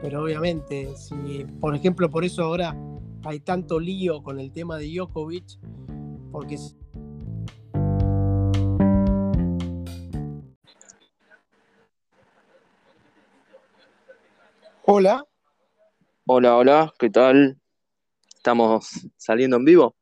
[0.01, 2.75] pero obviamente, si, por ejemplo, por eso ahora
[3.25, 5.59] hay tanto lío con el tema de Djokovic,
[6.33, 6.57] porque
[14.87, 15.30] Hola.
[16.33, 17.59] Hola, hola, ¿qué tal?
[18.37, 19.97] ¿Estamos saliendo en vivo?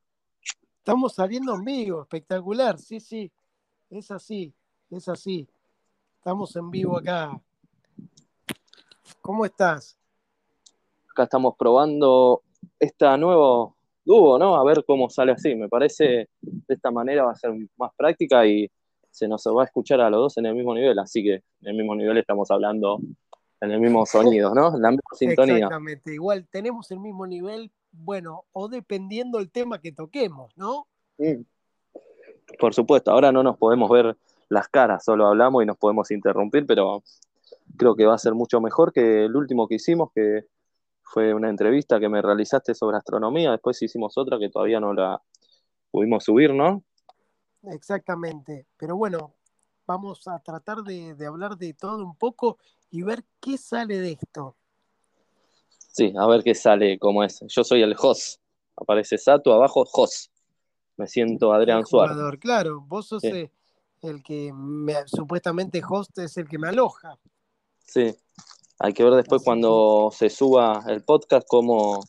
[0.77, 3.33] Estamos saliendo en vivo, espectacular, sí, sí,
[3.89, 4.53] es así,
[4.91, 5.49] es así.
[6.19, 7.41] Estamos en vivo acá.
[9.23, 9.99] ¿Cómo estás?
[11.11, 12.43] Acá estamos probando
[12.79, 14.55] esta nuevo dúo, ¿no?
[14.57, 15.55] A ver cómo sale así.
[15.55, 18.71] Me parece de esta manera va a ser más práctica y
[19.11, 21.69] se nos va a escuchar a los dos en el mismo nivel, así que en
[21.69, 23.01] el mismo nivel estamos hablando
[23.61, 24.71] en el mismo sonido, ¿no?
[24.79, 25.57] La misma sintonía.
[25.57, 30.87] Exactamente, igual tenemos el mismo nivel, bueno, o dependiendo el tema que toquemos, ¿no?
[32.59, 34.17] Por supuesto, ahora no nos podemos ver
[34.49, 37.03] las caras, solo hablamos y nos podemos interrumpir, pero
[37.77, 40.47] creo que va a ser mucho mejor que el último que hicimos, que
[41.03, 45.21] fue una entrevista que me realizaste sobre astronomía, después hicimos otra que todavía no la
[45.91, 46.83] pudimos subir, ¿no?
[47.63, 49.35] Exactamente, pero bueno,
[49.87, 52.59] vamos a tratar de, de hablar de todo un poco
[52.91, 54.57] y ver qué sale de esto.
[55.93, 57.41] Sí, a ver qué sale, cómo es.
[57.49, 58.41] Yo soy el host.
[58.77, 60.31] Aparece Sato, abajo host.
[60.97, 62.17] Me siento Adrián Suárez.
[62.41, 67.19] Claro, vos sos el que me, supuestamente host es el que me aloja.
[67.85, 68.15] Sí,
[68.79, 72.01] hay que ver después cuando se suba el podcast cómo,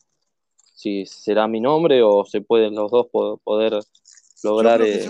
[0.56, 3.80] si será mi nombre o se pueden los dos poder
[4.42, 4.82] lograr.
[4.82, 5.08] Eh,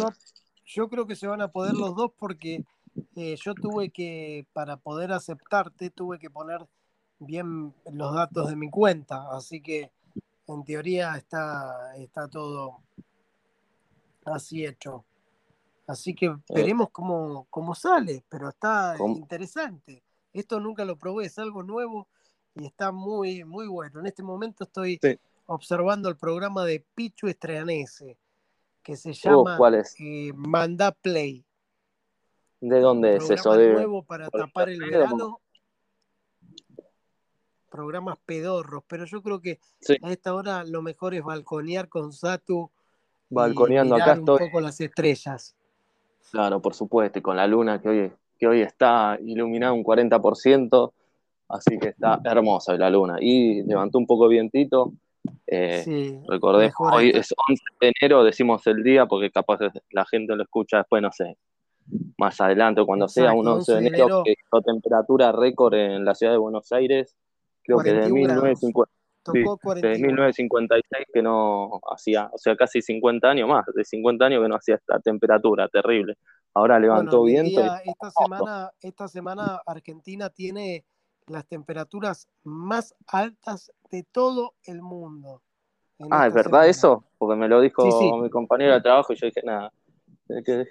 [0.64, 2.64] yo creo que se van a poder los dos porque
[3.16, 6.66] eh, yo tuve que, para poder aceptarte, tuve que poner
[7.18, 9.92] bien los datos de mi cuenta, así que
[10.46, 12.83] en teoría está, está todo
[14.24, 15.05] así hecho.
[15.87, 16.37] Así que eh.
[16.48, 20.03] veremos cómo, cómo sale, pero está interesante.
[20.33, 22.09] Esto nunca lo probé, es algo nuevo
[22.55, 24.00] y está muy, muy bueno.
[24.00, 25.00] En este momento estoy
[25.46, 28.18] observando el programa de Pichu Estreanese,
[28.83, 29.59] que se llama
[29.98, 31.44] eh, Manda Play.
[32.61, 33.55] ¿De dónde es eso?
[33.57, 33.73] De...
[33.73, 35.40] nuevo para tapar el verano.
[37.70, 39.61] Programas pedorros, pero yo creo que
[40.03, 42.70] a esta hora lo mejor es balconear con Satu.
[43.31, 44.42] Balconeando, acá estoy.
[44.42, 45.57] Un poco las estrellas.
[46.31, 50.92] Claro, por supuesto, y con la luna que hoy, que hoy está iluminada un 40%,
[51.49, 53.16] así que está hermosa la luna.
[53.20, 54.92] Y levantó un poco vientito.
[55.46, 60.35] Eh, sí, recordé, hoy es 11 de enero, decimos el día, porque capaz la gente
[60.35, 61.37] lo escucha después, no sé,
[62.18, 66.33] más adelante, cuando sea un 11 de enero, que hizo temperatura récord en la ciudad
[66.33, 67.16] de Buenos Aires,
[67.62, 74.24] creo que desde 1956 que no hacía, o sea, casi 50 años más, de 50
[74.24, 76.16] años que no hacía esta temperatura terrible.
[76.55, 77.61] Ahora levantó viento.
[77.85, 80.85] esta, semana, esta semana Argentina tiene
[81.26, 85.42] las temperaturas más altas de todo el mundo.
[86.11, 87.05] Ah, ¿es verdad eso?
[87.18, 87.85] Porque me lo dijo
[88.20, 89.72] mi compañero de trabajo y yo dije, nada,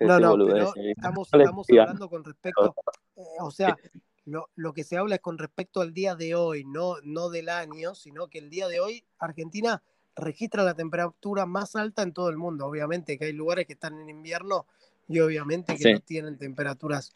[0.02, 2.76] no, no, pero estamos, hablando con respecto,
[3.15, 3.78] eh, o sea,
[4.26, 7.95] lo, que se habla es con respecto al día de hoy, no, no del año,
[7.95, 9.82] sino que el día de hoy Argentina
[10.15, 12.65] registra la temperatura más alta en todo el mundo.
[12.65, 14.65] Obviamente que hay lugares que están en invierno
[15.08, 17.13] y obviamente que no tienen temperaturas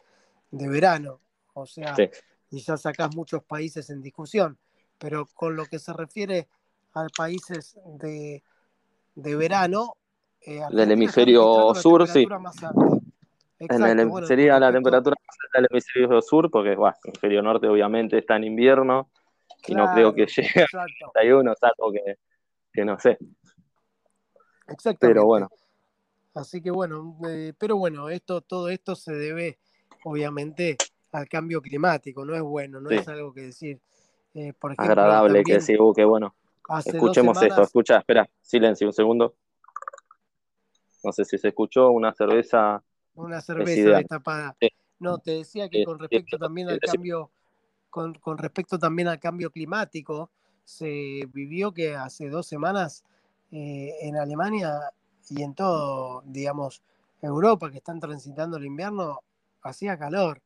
[0.50, 1.20] de verano.
[1.52, 1.94] O sea,
[2.50, 4.58] y ya sacás muchos países en discusión.
[4.98, 6.48] Pero con lo que se refiere
[6.94, 8.42] a países de,
[9.14, 9.96] de verano,
[10.46, 12.26] eh, del hemisferio sur, sí.
[14.26, 18.36] sería la temperatura más alta del hemisferio sur, porque bueno, el hemisferio norte obviamente está
[18.36, 19.10] en invierno
[19.66, 22.18] y no creo que llegue a 31, salvo que,
[22.72, 23.18] que no sé.
[24.68, 24.98] Exactamente.
[25.00, 25.48] Pero bueno.
[26.34, 29.58] Así que bueno, eh, pero bueno, esto, todo esto se debe
[30.04, 30.76] obviamente
[31.12, 33.80] al cambio climático, no es bueno, no es algo que decir.
[34.34, 36.34] Eh, por ejemplo, Agradable que decir, uh, qué bueno.
[36.84, 39.34] Escuchemos esto, escucha, espera, silencio un segundo.
[41.04, 42.82] No sé si se escuchó una cerveza.
[43.14, 44.56] Una cerveza destapada.
[44.98, 47.30] No, te decía que con respecto también al cambio,
[47.90, 50.30] con, respecto también al cambio climático,
[50.64, 53.04] se vivió que hace dos semanas
[53.52, 54.80] eh, en Alemania
[55.28, 56.82] y en todo, digamos,
[57.20, 59.20] Europa que están transitando el invierno,
[59.62, 60.40] hacía calor.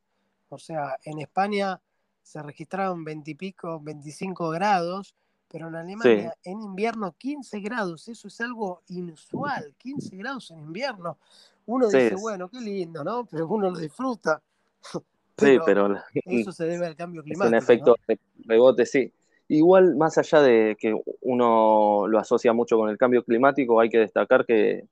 [0.48, 1.80] O sea, en España
[2.22, 5.14] se registraron 20 y pico, 25 grados
[5.50, 11.18] pero en Alemania en invierno 15 grados, eso es algo inusual, 15 grados en invierno.
[11.66, 13.26] Uno dice, bueno, qué lindo, ¿no?
[13.26, 14.40] Pero uno lo disfruta.
[15.38, 17.56] sí, pero eso se debe al cambio climático.
[17.56, 19.12] Es un efecto de rebote, sí.
[19.48, 23.98] Igual, más allá de que uno lo asocia mucho con el cambio climático, hay que
[23.98, 24.86] destacar que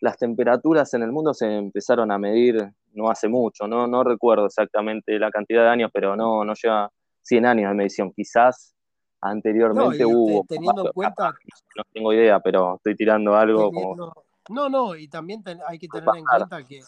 [0.00, 4.46] las temperaturas en el mundo se empezaron a medir no hace mucho, no, no recuerdo
[4.46, 6.90] exactamente la cantidad de años, pero no, no lleva
[7.22, 8.12] 100 años de medición.
[8.12, 8.74] Quizás
[9.20, 10.44] anteriormente hubo.
[10.48, 11.34] Teniendo en cuenta.
[11.76, 14.12] No tengo idea, pero estoy tirando algo como.
[14.48, 16.82] No, no, y también hay que tener en cuenta que,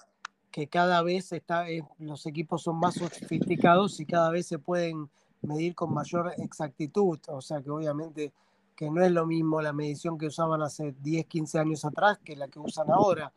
[0.50, 5.10] que cada vez está, eh, los equipos son más sofisticados y cada vez se pueden
[5.42, 7.18] medir con mayor exactitud.
[7.28, 8.32] O sea que obviamente
[8.80, 12.34] que no es lo mismo la medición que usaban hace 10, 15 años atrás que
[12.34, 13.30] la que usan ahora.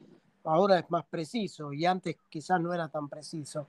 [0.46, 3.68] Ahora es más preciso y antes quizás no era tan preciso.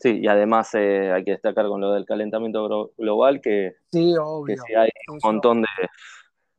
[0.00, 4.56] Sí, y además eh, hay que destacar con lo del calentamiento global que, sí, obvio,
[4.66, 5.68] que hay un montón de...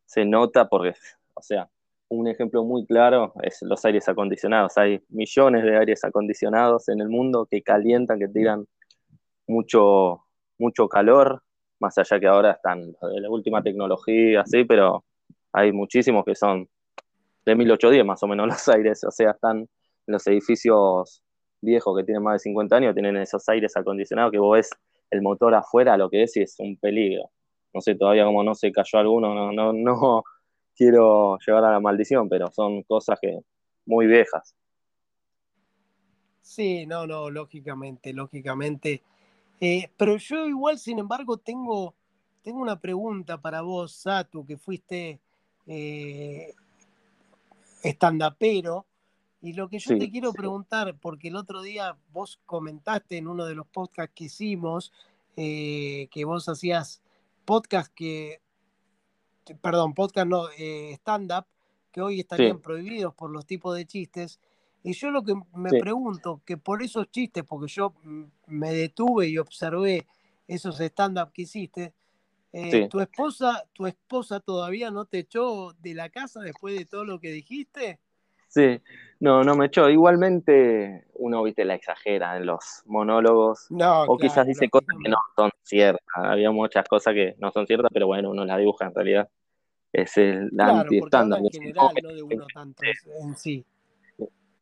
[0.05, 0.93] se nota porque,
[1.33, 1.67] o sea,
[2.09, 4.77] un ejemplo muy claro es los aires acondicionados.
[4.77, 8.67] Hay millones de aires acondicionados en el mundo que calientan, que tiran
[9.47, 10.25] mucho,
[10.59, 11.41] mucho calor,
[11.79, 15.03] más allá que ahora están de la última tecnología, sí, pero
[15.51, 16.69] hay muchísimos que son
[17.43, 19.67] de 1810 más o menos los aires, o sea, están
[20.05, 21.23] los edificios
[21.61, 24.69] viejos que tienen más de 50 años, tienen esos aires acondicionados que vos ves
[25.09, 27.29] el motor afuera, lo que es y es un peligro.
[27.73, 30.23] No sé todavía cómo no se cayó alguno, no, no, no,
[30.75, 33.39] quiero llevar a la maldición, pero son cosas que
[33.85, 34.55] muy viejas.
[36.41, 39.01] Sí, no, no, lógicamente, lógicamente.
[39.59, 41.93] Eh, pero yo igual, sin embargo, tengo,
[42.41, 45.19] tengo una pregunta para vos, Satu, que fuiste
[45.67, 46.53] eh,
[47.83, 48.85] estandapero.
[49.41, 53.45] Y lo que yo te quiero preguntar, porque el otro día vos comentaste en uno
[53.45, 54.93] de los podcasts que hicimos,
[55.35, 57.01] eh, que vos hacías
[57.45, 58.41] podcast que
[59.61, 61.45] perdón, podcast no, eh, stand-up,
[61.91, 64.39] que hoy estarían prohibidos por los tipos de chistes.
[64.83, 67.93] Y yo lo que me pregunto, que por esos chistes, porque yo
[68.47, 70.07] me detuve y observé
[70.47, 71.93] esos stand-up que hiciste,
[72.53, 77.05] eh, ¿tu, esposa, ¿tu esposa todavía no te echó de la casa después de todo
[77.05, 77.99] lo que dijiste?
[78.51, 78.81] Sí,
[79.21, 79.89] no, no me echó.
[79.89, 83.67] Igualmente uno, viste, la exagera en los monólogos.
[83.69, 86.03] No, o quizás dice cosas que no son ciertas.
[86.15, 89.29] Había muchas cosas que no son ciertas, pero bueno, uno las dibuja en realidad
[89.93, 91.39] es el claro, anti-estándar.
[91.39, 93.65] En general, no de uno tanto en sí.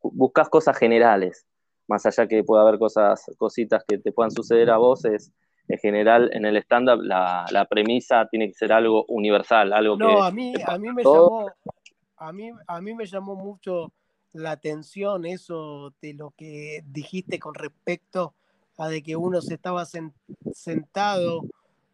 [0.01, 1.45] Buscas cosas generales,
[1.87, 5.31] más allá que pueda haber cosas, cositas que te puedan suceder a vos, es
[5.67, 10.07] en general en el stand la, la, premisa tiene que ser algo universal, algo no,
[10.07, 10.21] que.
[10.21, 11.51] a mí, a mí me llamó,
[12.19, 13.91] a mí, a mí me llamó mucho
[14.33, 18.33] la atención eso de lo que dijiste con respecto
[18.77, 19.85] a de que uno se estaba
[20.53, 21.41] sentado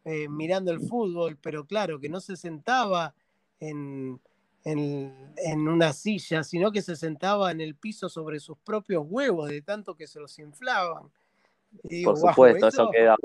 [0.04, 3.14] eh, mirando el fútbol, pero claro, que no se sentaba
[3.58, 4.20] en,
[5.56, 9.96] una silla, sino que se sentaba en el piso sobre sus propios huevos, de tanto
[9.96, 11.10] que se los inflaban.
[12.04, 12.90] Por supuesto, eso...
[12.90, 13.16] queda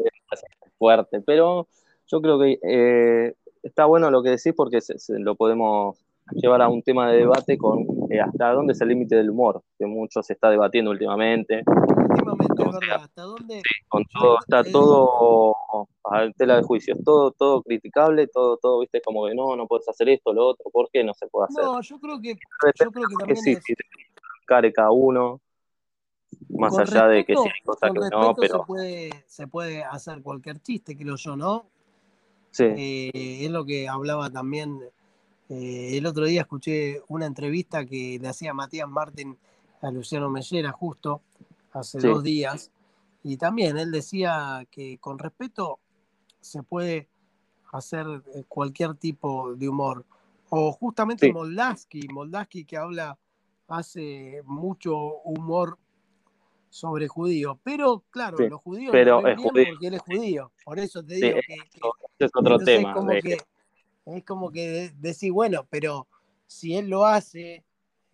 [0.78, 1.68] fuerte, pero
[2.08, 4.80] yo creo que eh, está bueno lo que decís porque
[5.10, 5.97] lo podemos
[6.34, 9.62] llevar a un tema de debate con eh, hasta dónde es el límite del humor,
[9.78, 11.64] que mucho se está debatiendo últimamente.
[11.66, 13.62] Últimamente, es verdad, hasta dónde...
[13.88, 15.56] con todo, está todo
[16.04, 19.88] a tela de juicio, todo, todo criticable, todo, todo, viste, como que no, no puedes
[19.88, 21.64] hacer esto, lo otro, ¿por qué no se puede hacer?
[21.64, 23.64] No, yo creo que, yo creo que también sí, es...
[23.64, 23.74] sí,
[24.76, 25.40] cada uno,
[26.50, 28.60] más allá de que sí hay cosas que no, pero...
[28.60, 31.66] Se puede, se puede hacer cualquier chiste, creo yo, ¿no?
[32.50, 32.66] Sí.
[32.66, 34.82] Eh, es lo que hablaba también
[35.52, 39.38] eh, el otro día escuché una entrevista que le hacía Matías Martín
[39.82, 41.22] a Luciano Mellera justo
[41.74, 42.72] hace dos días
[43.22, 45.80] y también él decía que con respeto
[46.39, 47.10] se puede
[47.74, 50.06] hacer eh, cualquier tipo de humor.
[50.49, 51.34] O justamente sí.
[51.34, 53.18] Moldaski, que habla,
[53.68, 55.78] hace mucho humor
[56.70, 57.60] sobre judío.
[57.62, 60.52] Pero claro, los judíos pero no ven bien porque él es judío.
[60.64, 62.93] Por eso te digo que, es otro tema.
[62.93, 63.38] Como que,
[64.06, 66.08] es como que decir, bueno, pero
[66.47, 67.64] si él lo hace,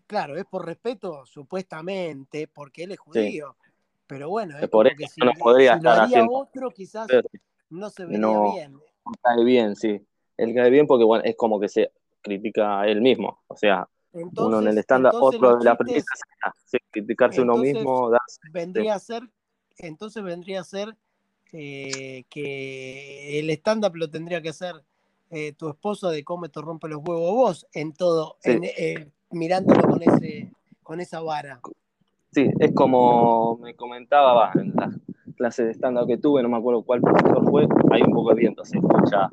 [0.05, 3.55] claro, es por respeto, supuestamente, porque él es judío.
[4.05, 6.33] Pero bueno, es por eso que si, no podría si lo haría haciendo...
[6.33, 7.07] otro, quizás
[7.69, 8.79] no se vería no, bien.
[9.21, 10.01] Cae bien, sí.
[10.37, 13.43] Él cae bien porque bueno, es como que se critica a él mismo.
[13.47, 16.05] O sea, entonces, uno en el estándar, otro de la premisa,
[16.65, 18.09] sí, criticarse uno mismo.
[18.09, 19.23] Darse, vendría a ser,
[19.77, 20.95] entonces vendría a ser
[21.51, 24.75] eh, que el stand-up lo tendría que hacer
[25.29, 28.51] eh, tu esposo de cómo te rompe los huevos vos en todo, Sí.
[28.51, 30.51] en, eh, mirándolo con, ese,
[30.83, 31.59] con esa vara.
[32.31, 34.91] Sí, es como me comentaba en la
[35.35, 38.35] clase de stand-up que tuve, no me acuerdo cuál profesor fue, hay un poco de
[38.35, 39.29] viento, se escucha,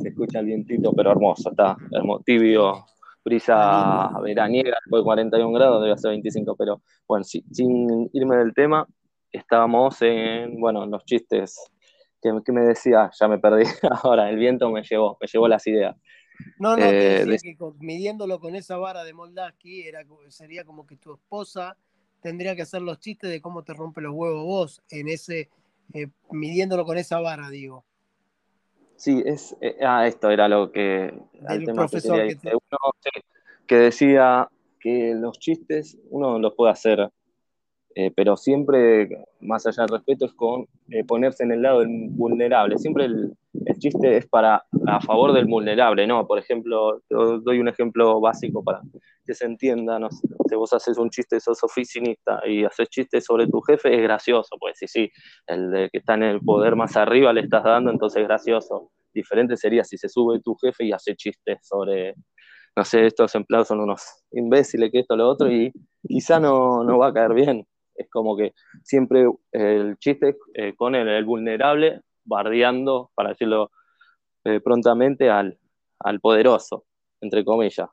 [0.00, 2.84] se escucha el vientito, pero hermoso, está hermoso, tibio,
[3.24, 8.54] brisa veraniega, después de 41 grados, debe ser 25, pero bueno, sí, sin irme del
[8.54, 8.86] tema,
[9.32, 11.58] estábamos en, bueno, en los chistes
[12.22, 13.64] que, que me decía, ya me perdí,
[14.04, 15.96] ahora el viento me llevó, me llevó las ideas.
[16.58, 20.04] No, no, te Eh, decía de- que con- midiéndolo con esa vara de Moldaski era,
[20.28, 21.76] sería como que tu esposa
[22.22, 25.48] tendría que hacer los chistes de cómo te rompe los huevos vos, en ese,
[25.94, 27.84] eh, midiéndolo con esa vara, digo.
[28.96, 31.06] Sí, es, eh, ah, esto era lo que,
[31.64, 32.92] tema que profesor que te- Uno,
[33.66, 34.48] que decía
[34.78, 37.10] que los chistes uno los puede hacer,
[37.94, 42.08] eh, pero siempre, más allá del respeto, es con eh, ponerse en el lado del
[42.10, 42.78] vulnerable.
[42.78, 43.32] Siempre el,
[43.66, 46.26] el chiste es para a favor del vulnerable, ¿no?
[46.26, 48.80] Por ejemplo, doy un ejemplo básico para
[49.24, 50.08] que se entienda, no
[50.50, 54.56] si vos haces un chiste, sos oficinista y haces chistes sobre tu jefe, es gracioso,
[54.58, 55.10] pues sí, sí,
[55.46, 58.90] el de que está en el poder más arriba le estás dando, entonces es gracioso.
[59.14, 62.14] Diferente sería si se sube tu jefe y hace chistes sobre,
[62.76, 65.72] no sé, estos empleados son unos imbéciles, que esto, lo otro, y
[66.06, 67.66] quizá no, no va a caer bien.
[68.00, 73.70] Es como que siempre el chiste eh, con el vulnerable bardeando, para decirlo
[74.44, 75.58] eh, prontamente, al,
[76.22, 76.86] poderoso,
[77.20, 77.90] entre comillas.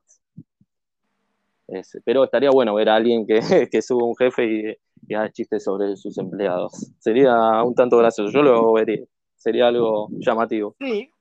[2.05, 3.39] pero estaría bueno ver a alguien que,
[3.71, 4.77] que suba un jefe
[5.09, 6.71] y, haga chistes sobre sus empleados.
[6.99, 9.03] Sería un tanto gracioso, yo lo vería,
[9.35, 10.75] sería algo llamativo.
[10.79, 11.11] Sí,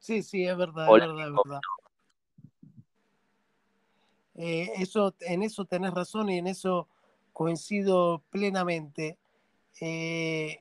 [0.00, 1.60] sí, sí, es verdad, es verdad, es verdad.
[4.34, 6.88] Eh, eso, en eso tenés razón y en eso
[7.42, 9.18] coincido plenamente.
[9.80, 10.60] Eh,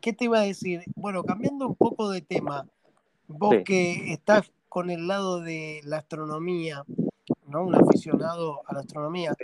[0.00, 0.84] ¿qué te iba a decir?
[0.96, 2.66] Bueno, cambiando un poco de tema,
[3.28, 6.82] vos que estás con el lado de la astronomía,
[7.46, 7.64] ¿no?
[7.64, 9.34] Un aficionado a la astronomía,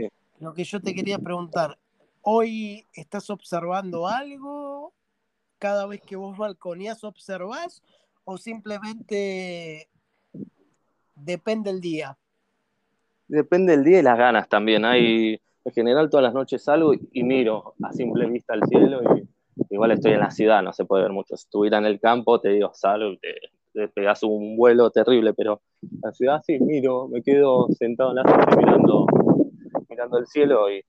[0.40, 1.78] lo que yo te quería preguntar,
[2.22, 4.94] ¿hoy estás observando algo?
[5.58, 7.82] ¿Cada vez que vos balconías observás?
[8.24, 9.90] ¿O simplemente
[11.14, 12.16] depende el día?
[13.28, 14.86] Depende el día y las ganas también.
[14.86, 19.28] Hay, en general todas las noches salgo y miro a simple vista al cielo y
[19.74, 21.36] igual estoy en la ciudad, no se puede ver mucho.
[21.36, 25.60] Si estuviera en el campo, te digo, salgo y te, pegas un vuelo terrible, pero
[25.82, 29.06] en la ciudad sí, miro, me quedo sentado en la ciudad mirando,
[29.88, 30.82] mirando el cielo y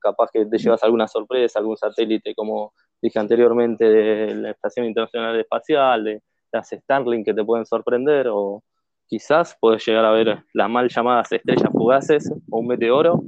[0.00, 2.72] capaz que te llevas alguna sorpresa, algún satélite, como
[3.02, 8.62] dije anteriormente, de la Estación Internacional Espacial, de las Starlink que te pueden sorprender, o
[9.06, 13.22] quizás puedes llegar a ver las mal llamadas estrellas fugaces o un meteoro,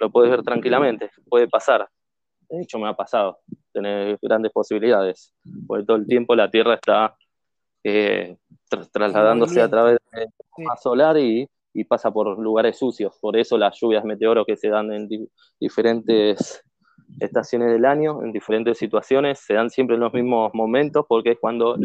[0.00, 1.88] lo puedes ver tranquilamente, puede pasar.
[2.48, 3.38] De hecho, me ha pasado
[3.72, 5.32] tener grandes posibilidades,
[5.66, 7.14] porque todo el tiempo la Tierra está
[7.84, 8.36] eh,
[8.92, 11.48] trasladándose a través del sistema solar y,
[11.88, 13.16] pasa por lugares sucios.
[13.20, 15.08] Por eso las lluvias meteoros que se dan en
[15.58, 16.62] diferentes
[17.20, 21.38] estaciones del año, en diferentes situaciones, se dan siempre en los mismos momentos, porque es
[21.38, 21.76] cuando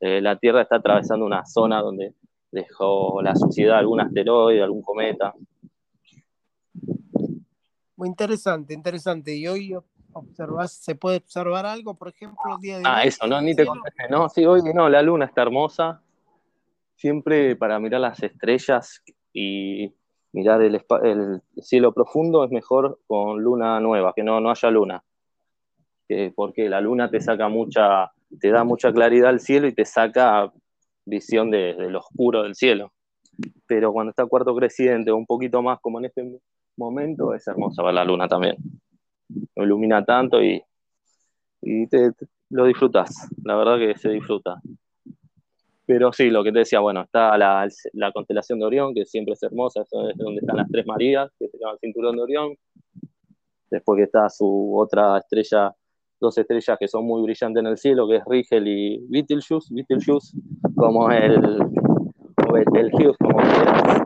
[0.00, 2.14] eh, la Tierra está atravesando una zona donde
[2.50, 5.34] dejó la suciedad algún asteroide, algún cometa.
[7.96, 9.34] Muy interesante, interesante.
[9.34, 9.74] Y hoy
[10.12, 13.66] observas, ¿se puede observar algo, por ejemplo, el día de Ah, eso, no, ni te
[13.66, 16.02] contesté, no, sí, hoy no, la luna está hermosa,
[16.94, 19.94] siempre para mirar las estrellas y
[20.32, 20.82] mirar el,
[21.58, 25.02] cielo profundo es mejor con luna nueva, que no, no haya luna,
[26.34, 30.52] porque la luna te saca mucha, te da mucha claridad al cielo y te saca
[31.04, 32.92] visión de, de lo oscuro del cielo.
[33.66, 36.22] Pero cuando está cuarto creciente o un poquito más como en este
[36.76, 38.56] momento, es hermosa ver la luna también
[39.56, 40.62] lo ilumina tanto y,
[41.62, 42.12] y te,
[42.50, 44.60] lo disfrutas, la verdad que se disfruta.
[45.86, 49.34] Pero sí, lo que te decía, bueno, está la, la constelación de Orión, que siempre
[49.34, 52.54] es hermosa, es donde están las tres Marías, que se llama el cinturón de Orión.
[53.70, 55.72] Después que está su otra estrella,
[56.20, 60.36] dos estrellas que son muy brillantes en el cielo, que es Rigel y Betelgeuse, Betelgeuse
[60.74, 61.60] como el,
[62.48, 64.02] o Betelgeuse, como quieras.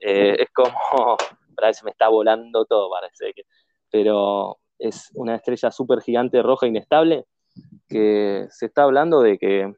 [0.00, 1.16] Eh, es como,
[1.54, 3.42] parece me está volando todo, parece que
[3.90, 7.26] pero es una estrella súper gigante roja inestable
[7.88, 9.74] que se está hablando de que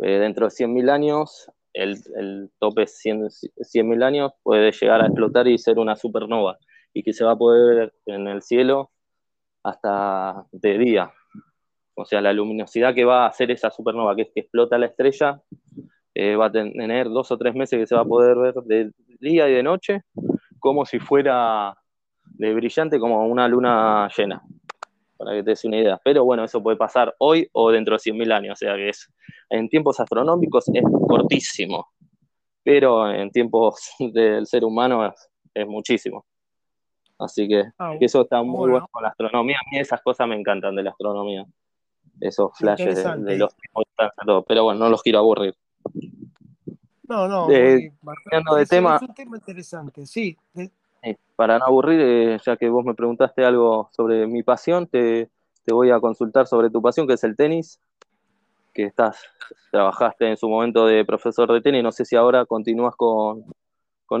[0.00, 5.58] eh, dentro de 100.000 años, el, el tope 100.000 años puede llegar a explotar y
[5.58, 6.58] ser una supernova
[6.92, 8.90] y que se va a poder ver en el cielo
[9.62, 11.12] hasta de día.
[11.94, 14.86] O sea, la luminosidad que va a hacer esa supernova, que es que explota la
[14.86, 15.40] estrella,
[16.14, 18.92] eh, va a tener dos o tres meses que se va a poder ver de
[19.20, 20.02] día y de noche,
[20.64, 21.76] como si fuera
[22.24, 24.42] de brillante como una luna llena,
[25.18, 26.00] para que te des una idea.
[26.02, 29.12] Pero bueno, eso puede pasar hoy o dentro de 100.000 años, o sea que es,
[29.50, 31.88] en tiempos astronómicos es cortísimo,
[32.62, 35.12] pero en tiempos del ser humano
[35.52, 36.24] es, muchísimo.
[37.18, 38.88] Así que, ah, eso está muy bueno.
[38.90, 39.58] con la astronomía.
[39.58, 41.44] A mí esas cosas me encantan de la astronomía.
[42.20, 43.84] Esos flashes de, los tiempos.
[44.48, 45.54] Pero bueno, no los quiero aburrir.
[47.08, 47.46] No, no.
[47.48, 47.90] de
[48.68, 48.96] tema.
[48.96, 50.36] Es un tema interesante, sí
[51.36, 55.30] para no aburrir, eh, ya que vos me preguntaste algo sobre mi pasión, te,
[55.66, 57.80] voy a consultar sobre tu pasión, que es el tenis,
[58.72, 59.18] que estás,
[59.70, 63.44] trabajaste en su momento de profesor de tenis, no sé si ahora continúas con,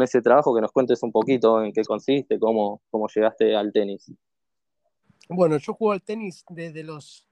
[0.02, 4.12] ese trabajo, que nos cuentes un poquito en qué consiste, cómo, cómo llegaste al tenis.
[5.28, 7.28] Bueno, yo juego al tenis desde los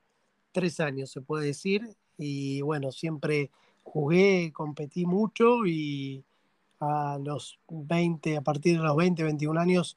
[0.53, 1.83] tres años, se puede decir,
[2.17, 3.51] y bueno, siempre
[3.83, 6.25] jugué, competí mucho y
[6.81, 9.97] a los 20, a partir de los 20, 21 años,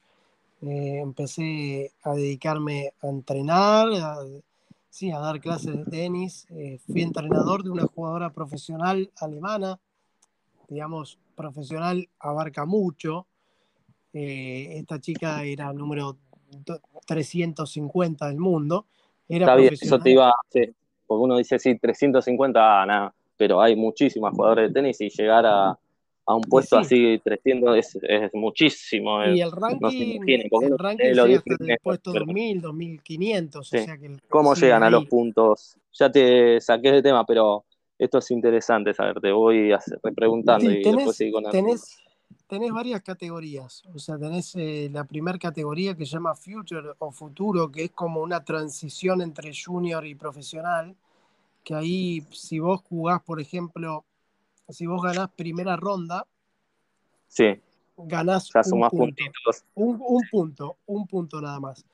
[0.62, 3.88] eh, empecé a dedicarme a entrenar,
[4.88, 6.46] sí, a dar clases de tenis.
[6.50, 9.78] Eh, fui entrenador de una jugadora profesional alemana,
[10.68, 13.26] digamos, profesional abarca mucho.
[14.12, 16.16] Eh, esta chica era número
[17.06, 18.86] 350 del mundo.
[19.28, 20.34] Era Está bien, eso te iba a
[21.06, 25.46] porque uno dice, sí, 350, ah, nada, pero hay muchísimas jugadores de tenis y llegar
[25.46, 25.78] a,
[26.26, 29.24] a un puesto así 300 es, es muchísimo.
[29.24, 33.60] Y el ranking, el ranking llega hasta el puesto 2000, 2500.
[33.60, 35.76] O sea que ¿Cómo llegan a los puntos?
[35.92, 37.64] Ya te saqué de tema, pero
[37.96, 39.20] esto es interesante saber.
[39.20, 39.72] Te voy
[40.14, 41.96] preguntando y tenés, después sigo con tenés,
[42.48, 43.84] tenés varias categorías.
[43.94, 47.90] O sea, tenés eh, la primera categoría que se llama Future o Futuro, que es
[47.92, 50.96] como una transición entre junior y profesional.
[51.66, 54.04] Que ahí, si vos jugás, por ejemplo,
[54.68, 56.24] si vos ganás primera ronda,
[57.26, 57.60] sí.
[57.96, 59.24] ganás un, punto,
[59.74, 61.84] un, punto, un punto nada más.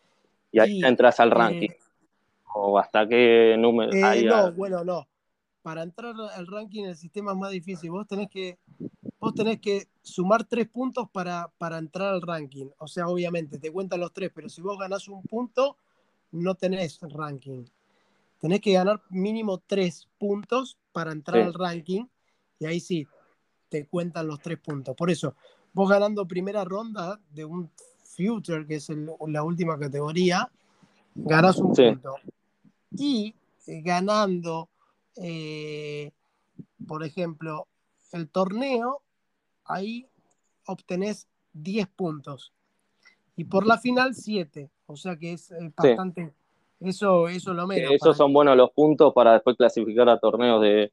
[0.51, 1.70] Y ahí entras al ranking.
[1.70, 1.79] Eh,
[2.55, 3.91] ¿O hasta qué número?
[3.95, 5.09] Eh, no, bueno, no.
[5.62, 7.93] Para entrar al ranking el sistema es más difícil.
[7.93, 8.59] Vos tenés que,
[9.18, 12.66] vos tenés que sumar tres puntos para, para entrar al ranking.
[12.77, 15.79] O sea, obviamente, te cuentan los tres, pero si vos ganás un punto,
[16.31, 17.64] no tenés ranking.
[18.43, 22.07] Tenés que ganar mínimo tres puntos para entrar al ranking
[22.59, 23.07] y ahí sí,
[23.68, 24.97] te cuentan los tres puntos.
[24.97, 25.36] Por eso,
[25.72, 27.70] vos ganando primera ronda de un
[28.03, 28.88] Future, que es
[29.28, 30.51] la última categoría,
[31.14, 32.16] ganás un punto.
[32.90, 33.32] Y
[33.68, 34.70] eh, ganando,
[35.14, 36.11] eh,
[36.84, 37.68] por ejemplo,
[38.11, 39.03] el torneo,
[39.66, 40.09] ahí
[40.66, 42.53] obtenés 10 puntos.
[43.36, 44.68] Y por la final, 7.
[44.86, 46.34] O sea que es bastante.
[46.85, 47.93] Eso, eso lo menos.
[47.93, 50.91] esos son buenos los puntos para después clasificar a torneos de,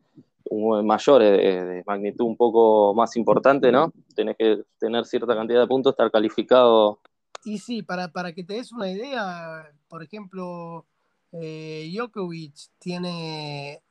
[0.84, 3.92] mayores, de, magnitud un poco más importante, ¿no?
[4.16, 7.00] Tenés que tener cierta cantidad de puntos, estar calificado.
[7.44, 10.86] Y sí, para, para que te des una idea, por ejemplo,
[11.32, 13.82] eh, Djokovic tiene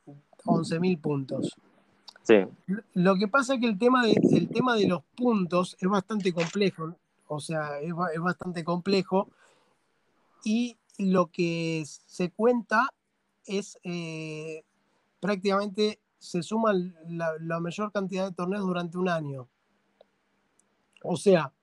[0.45, 1.55] 11.000 puntos.
[2.23, 2.35] Sí.
[2.93, 6.31] Lo que pasa es que el tema de, el tema de los puntos es bastante
[6.31, 6.95] complejo,
[7.27, 9.29] o sea, es, es bastante complejo
[10.43, 12.93] y lo que se cuenta
[13.45, 14.63] es eh,
[15.21, 16.73] prácticamente se suma
[17.07, 19.47] la, mayor cantidad de torneos durante un año.
[21.01, 21.53] O sea,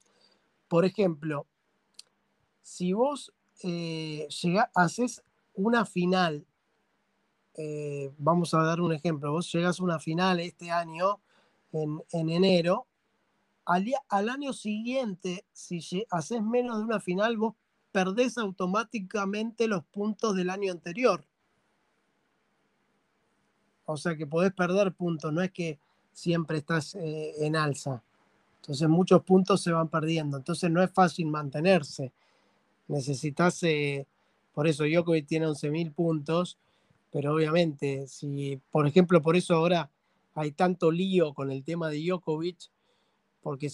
[0.69, 1.47] por ejemplo,
[2.63, 4.27] si vos eh,
[4.75, 5.23] haces
[5.53, 6.47] una final,
[7.59, 11.21] eh, vamos a dar un ejemplo, vos llegas a una final este año
[11.73, 12.87] en, enero,
[13.67, 17.55] al, al, año siguiente, si haces menos de una final, vos
[17.97, 21.25] perdés automáticamente los puntos del año anterior.
[23.87, 25.79] O sea que podés perder puntos, no es que
[26.13, 28.03] siempre estás eh, en alza.
[28.57, 30.37] Entonces muchos puntos se van perdiendo.
[30.37, 32.13] Entonces no es fácil mantenerse.
[32.87, 34.07] Necesitas, eh,
[34.53, 36.59] por eso Djokovic tiene 11.000 puntos,
[37.11, 39.91] pero obviamente, si, por ejemplo, por eso ahora
[40.35, 42.59] hay tanto lío con el tema de Djokovic,
[43.41, 43.71] porque